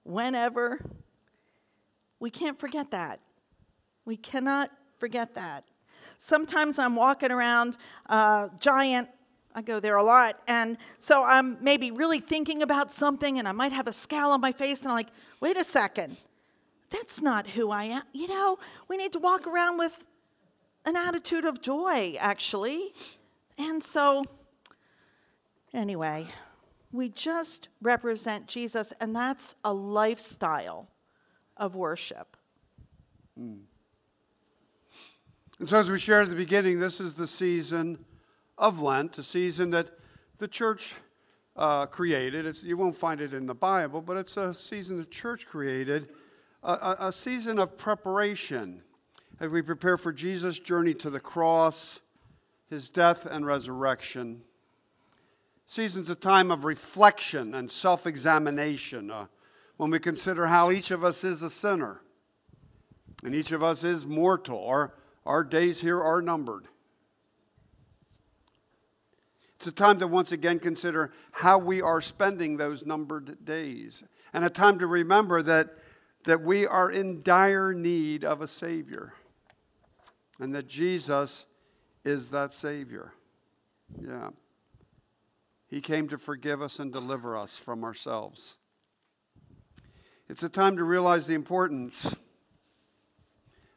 whenever. 0.04 0.90
We 2.22 2.30
can't 2.30 2.58
forget 2.58 2.92
that. 2.92 3.20
We 4.06 4.16
cannot 4.16 4.72
forget 5.00 5.36
that. 5.36 5.66
Sometimes 6.18 6.80
I'm 6.80 6.96
walking 6.96 7.32
around 7.32 7.78
uh, 8.08 8.50
Giant, 8.60 9.10
I 9.54 9.62
go 9.62 9.80
there 9.80 9.96
a 9.96 10.04
lot, 10.04 10.40
and 10.48 10.78
so 11.00 11.24
I'm 11.24 11.58
maybe 11.64 11.92
really 11.92 12.20
thinking 12.20 12.62
about 12.62 12.92
something 12.92 13.40
and 13.40 13.48
I 13.48 13.52
might 13.52 13.72
have 13.72 13.88
a 13.88 13.94
scowl 13.94 14.32
on 14.32 14.42
my 14.42 14.52
face 14.52 14.82
and 14.82 14.90
I'm 14.90 14.96
like, 14.96 15.10
wait 15.40 15.58
a 15.58 15.64
second, 15.64 16.18
that's 16.90 17.22
not 17.22 17.48
who 17.48 17.72
I 17.72 17.86
am. 17.86 18.04
You 18.12 18.28
know, 18.28 18.60
we 18.88 18.98
need 18.98 19.14
to 19.14 19.20
walk 19.20 19.48
around 19.48 19.78
with 19.78 20.04
an 20.86 20.96
attitude 20.96 21.46
of 21.46 21.62
joy, 21.62 22.16
actually. 22.20 22.94
And 23.58 23.82
so 23.82 24.24
Anyway, 25.76 26.26
we 26.94 27.10
just 27.10 27.68
represent 27.82 28.48
Jesus, 28.48 28.94
and 29.02 29.14
that's 29.14 29.56
a 29.66 29.74
lifestyle 29.74 30.88
of 31.58 31.76
worship. 31.76 32.38
Mm. 33.38 33.64
And 35.60 35.70
so, 35.70 35.78
as 35.78 35.90
we 35.90 35.98
shared 36.00 36.24
at 36.24 36.30
the 36.30 36.36
beginning, 36.36 36.80
this 36.80 37.00
is 37.00 37.14
the 37.14 37.28
season 37.28 38.04
of 38.58 38.82
Lent, 38.82 39.18
a 39.18 39.24
season 39.24 39.72
that 39.72 39.90
the 40.38 40.48
church 40.48 40.94
uh, 41.56 41.86
created. 41.86 42.46
It's, 42.46 42.64
you 42.64 42.78
won't 42.78 42.98
find 42.98 43.22
it 43.22 43.34
in 43.34 43.46
the 43.46 43.56
Bible, 43.56 44.02
but 44.02 44.18
it's 44.18 44.36
a 44.38 44.54
season 44.54 44.98
the 44.98 45.06
church 45.06 45.46
created, 45.46 46.10
a, 46.62 46.74
a, 46.74 46.98
a 47.08 47.14
season 47.14 47.60
of 47.60 47.78
preparation 47.78 48.82
as 49.40 49.50
we 49.50 49.62
prepare 49.62 49.98
for 49.98 50.12
Jesus' 50.12 50.60
journey 50.60 50.94
to 50.96 51.10
the 51.10 51.20
cross, 51.20 52.02
his 52.70 52.90
death 52.90 53.26
and 53.26 53.46
resurrection 53.46 54.42
Season's 55.68 56.12
a 56.12 56.16
time 56.16 56.52
of 56.52 56.64
reflection 56.64 57.56
and 57.56 57.72
self 57.72 58.06
examination 58.06 59.10
uh, 59.10 59.26
when 59.78 59.90
we 59.90 60.00
consider 60.00 60.46
how 60.48 60.72
each 60.72 60.92
of 60.92 61.04
us 61.04 61.24
is 61.24 61.42
a 61.42 61.50
sinner 61.50 62.02
and 63.24 63.34
each 63.34 63.52
of 63.52 63.64
us 63.64 63.84
is 63.84 64.06
mortal. 64.06 64.64
Our, 64.66 64.94
our 65.26 65.44
days 65.44 65.82
here 65.82 66.02
are 66.02 66.22
numbered. 66.22 66.68
It's 69.56 69.68
a 69.68 69.72
time 69.72 69.98
to 70.00 70.08
once 70.08 70.32
again 70.32 70.60
consider 70.60 71.12
how 71.32 71.58
we 71.58 71.82
are 71.82 72.02
spending 72.02 72.58
those 72.58 72.86
numbered 72.86 73.44
days, 73.44 74.04
and 74.34 74.46
a 74.46 74.50
time 74.50 74.78
to 74.80 74.88
remember 74.88 75.42
that, 75.42 75.70
that 76.26 76.42
we 76.42 76.68
are 76.68 76.92
in 76.92 77.24
dire 77.24 77.74
need 77.74 78.24
of 78.24 78.42
a 78.42 78.48
Savior, 78.48 79.14
and 80.40 80.54
that 80.54 80.68
Jesus 80.68 81.46
is 82.04 82.30
that 82.32 82.54
Savior. 82.54 83.14
Yeah. 84.00 84.30
He 85.68 85.82
came 85.82 86.08
to 86.10 86.18
forgive 86.18 86.62
us 86.62 86.80
and 86.80 86.94
deliver 86.94 87.36
us 87.36 87.58
from 87.58 87.84
ourselves. 87.84 88.58
It's 90.30 90.44
a 90.44 90.50
time 90.50 90.78
to 90.78 90.84
realize 90.84 91.28
the 91.28 91.34
importance 91.34 92.16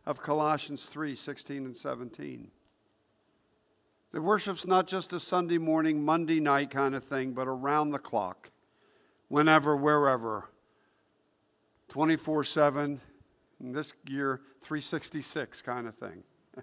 of 0.08 0.20
Colossians 0.20 0.86
3 0.86 1.14
16 1.14 1.64
and 1.64 1.76
17. 1.76 2.50
The 4.10 4.20
worship's 4.20 4.66
not 4.66 4.88
just 4.88 5.12
a 5.12 5.20
Sunday 5.20 5.58
morning, 5.58 6.02
Monday 6.04 6.40
night 6.40 6.70
kind 6.70 6.96
of 6.96 7.04
thing, 7.04 7.32
but 7.32 7.46
around 7.46 7.90
the 7.90 7.98
clock, 8.00 8.50
whenever, 9.28 9.76
wherever, 9.76 10.50
24 11.88 12.42
7, 12.42 13.00
this 13.60 13.92
year, 14.08 14.40
366 14.62 15.62
kind 15.62 15.86
of 15.86 15.94
thing. 15.94 16.24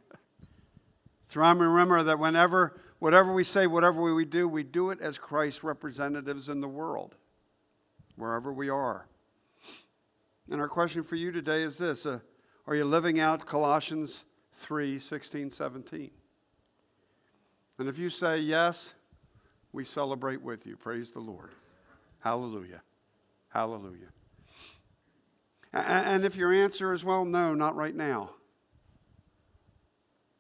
so 1.27 1.41
I 1.41 1.51
remember 1.53 2.03
that 2.03 2.19
whenever 2.19 2.81
Whatever 2.99 3.34
we 3.34 3.43
say, 3.43 3.67
whatever 3.67 4.13
we 4.13 4.25
do, 4.25 4.47
we 4.47 4.63
do 4.63 4.89
it 4.89 5.01
as 5.01 5.17
Christ's 5.17 5.63
representatives 5.63 6.49
in 6.49 6.62
the 6.62 6.67
world, 6.67 7.15
wherever 8.15 8.53
we 8.53 8.69
are. 8.69 9.08
And 10.49 10.62
our 10.62 10.69
question 10.69 11.03
for 11.03 11.15
you 11.15 11.31
today 11.31 11.62
is 11.62 11.77
this 11.77 12.05
uh, 12.05 12.19
Are 12.67 12.75
you 12.75 12.86
living 12.86 13.19
out 13.19 13.45
Colossians 13.45 14.25
3 14.54 14.97
16, 14.97 15.51
17? 15.51 16.12
And 17.78 17.89
if 17.89 17.99
you 17.99 18.10
say 18.10 18.39
yes, 18.39 18.93
we 19.71 19.84
celebrate 19.84 20.41
with 20.41 20.65
you. 20.65 20.78
Praise 20.78 21.12
the 21.12 21.19
Lord. 21.19 21.51
Hallelujah. 22.19 22.82
Hallelujah. 23.49 24.08
And 25.73 26.23
if 26.23 26.38
your 26.38 26.54
answer 26.54 26.93
is, 26.93 27.04
well, 27.04 27.25
no, 27.25 27.54
not 27.54 27.75
right 27.75 27.93
now, 27.93 28.32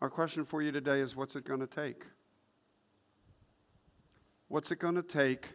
our 0.01 0.09
question 0.09 0.45
for 0.45 0.61
you 0.61 0.71
today 0.71 0.99
is 0.99 1.15
what's 1.15 1.35
it 1.35 1.43
going 1.43 1.59
to 1.59 1.67
take? 1.67 2.05
What's 4.47 4.71
it 4.71 4.79
going 4.79 4.95
to 4.95 5.03
take 5.03 5.49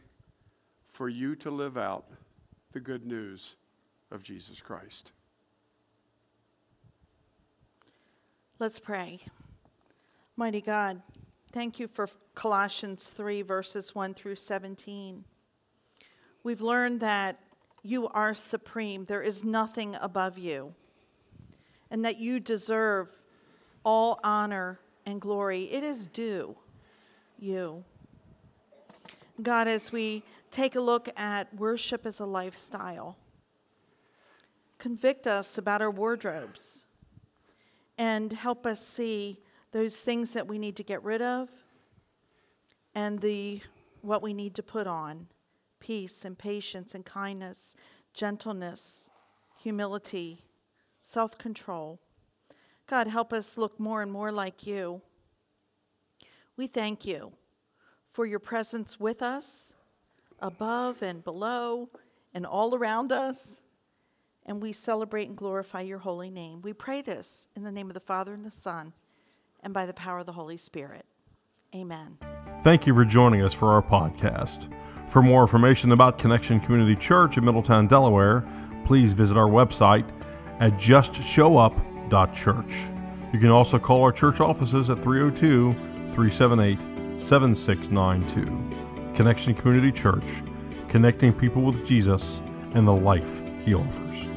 for 0.89 1.09
you 1.09 1.35
to 1.37 1.51
live 1.51 1.79
out 1.79 2.07
the 2.73 2.81
good 2.81 3.07
news 3.07 3.57
of 4.11 4.23
Jesus 4.23 4.61
Christ? 4.61 5.13
Let's 8.61 8.79
pray. 8.79 9.21
Mighty 10.37 10.61
God, 10.61 11.01
thank 11.51 11.81
you 11.81 11.89
for 11.89 12.11
Colossians 12.35 13.09
3, 13.09 13.41
verses 13.41 13.95
1 13.95 14.13
through 14.13 14.35
17. 14.35 15.25
We've 16.43 16.61
learned 16.61 17.01
that 17.01 17.41
you 17.83 18.09
are 18.09 18.35
supreme, 18.35 19.07
there 19.07 19.23
is 19.23 19.45
nothing 19.45 19.97
above 19.99 20.37
you, 20.37 20.75
and 21.91 22.05
that 22.05 22.19
you 22.19 22.39
deserve 22.39 23.09
all 23.83 24.21
honor 24.23 24.79
and 25.07 25.23
glory. 25.23 25.63
It 25.73 25.83
is 25.83 26.07
due 26.07 26.55
you. 27.39 27.83
God, 29.41 29.69
as 29.69 29.91
we 29.91 30.23
take 30.51 30.77
a 30.77 30.83
look 30.83 31.09
at 31.19 31.55
worship 31.55 32.05
as 32.05 32.21
a 32.21 32.27
lifestyle, 32.27 33.17
convict 34.77 35.27
us 35.27 35.57
about 35.57 35.81
our 35.81 35.91
wardrobes 35.91 36.85
and 38.01 38.33
help 38.33 38.65
us 38.65 38.81
see 38.81 39.39
those 39.73 40.01
things 40.01 40.33
that 40.33 40.49
we 40.49 40.59
need 40.59 40.75
to 40.75 40.83
get 40.83 41.05
rid 41.05 41.21
of 41.21 41.51
and 42.95 43.21
the 43.21 43.61
what 44.01 44.23
we 44.23 44.33
need 44.33 44.55
to 44.55 44.63
put 44.63 44.87
on 44.87 45.27
peace 45.81 46.25
and 46.25 46.39
patience 46.39 46.95
and 46.95 47.05
kindness 47.05 47.77
gentleness 48.15 49.11
humility 49.59 50.47
self-control. 51.03 52.01
God 52.87 53.07
help 53.07 53.35
us 53.35 53.59
look 53.59 53.79
more 53.79 54.01
and 54.01 54.11
more 54.11 54.33
like 54.33 54.67
you. 54.67 55.03
We 56.57 56.69
thank 56.69 57.05
you 57.05 57.33
for 58.13 58.25
your 58.25 58.39
presence 58.39 58.99
with 58.99 59.21
us 59.21 59.75
above 60.39 61.03
and 61.03 61.23
below 61.23 61.91
and 62.33 62.47
all 62.47 62.75
around 62.75 63.13
us 63.13 63.61
and 64.47 64.63
we 64.63 64.73
celebrate 64.73 65.29
and 65.29 65.37
glorify 65.37 65.81
your 65.81 65.99
holy 65.99 66.31
name. 66.31 66.63
We 66.63 66.73
pray 66.73 67.03
this 67.03 67.49
in 67.55 67.63
the 67.63 67.73
name 67.73 67.89
of 67.89 67.95
the 67.95 68.01
Father 68.01 68.33
and 68.35 68.45
the 68.45 68.51
Son 68.51 68.93
and 69.63 69.73
by 69.75 69.87
the 69.87 69.95
power 69.95 70.19
of 70.19 70.27
the 70.27 70.33
Holy 70.33 70.57
Spirit. 70.57 71.07
Amen. 71.75 72.19
Thank 72.63 72.87
you 72.87 72.95
for 72.95 73.05
joining 73.05 73.43
us 73.43 73.53
for 73.55 73.73
our 73.73 73.83
podcast. 73.83 74.73
For 75.09 75.23
more 75.23 75.43
information 75.43 75.93
about 75.93 76.19
Connection 76.19 76.61
Community 76.61 76.95
Church 76.97 77.37
in 77.37 77.45
Middletown, 77.45 77.87
Delaware, 77.87 78.45
please 78.85 79.13
visit 79.13 79.37
our 79.37 79.49
website 79.49 80.09
at 80.61 80.73
justshowup.church. 80.75 82.73
You 83.33 83.39
can 83.39 83.51
also 83.51 83.79
call 83.79 84.03
our 84.03 84.13
church 84.13 84.41
offices 84.41 84.91
at 84.91 85.03
302 85.03 85.73
378 86.15 86.79
7692. 87.23 89.15
Connection 89.15 89.55
Community 89.55 89.93
Church, 89.93 90.25
connecting 90.89 91.33
people 91.33 91.63
with 91.63 91.87
Jesus 91.87 92.41
and 92.75 92.87
the 92.87 92.93
life 92.93 93.41
he 93.65 93.75
offers. 93.75 94.30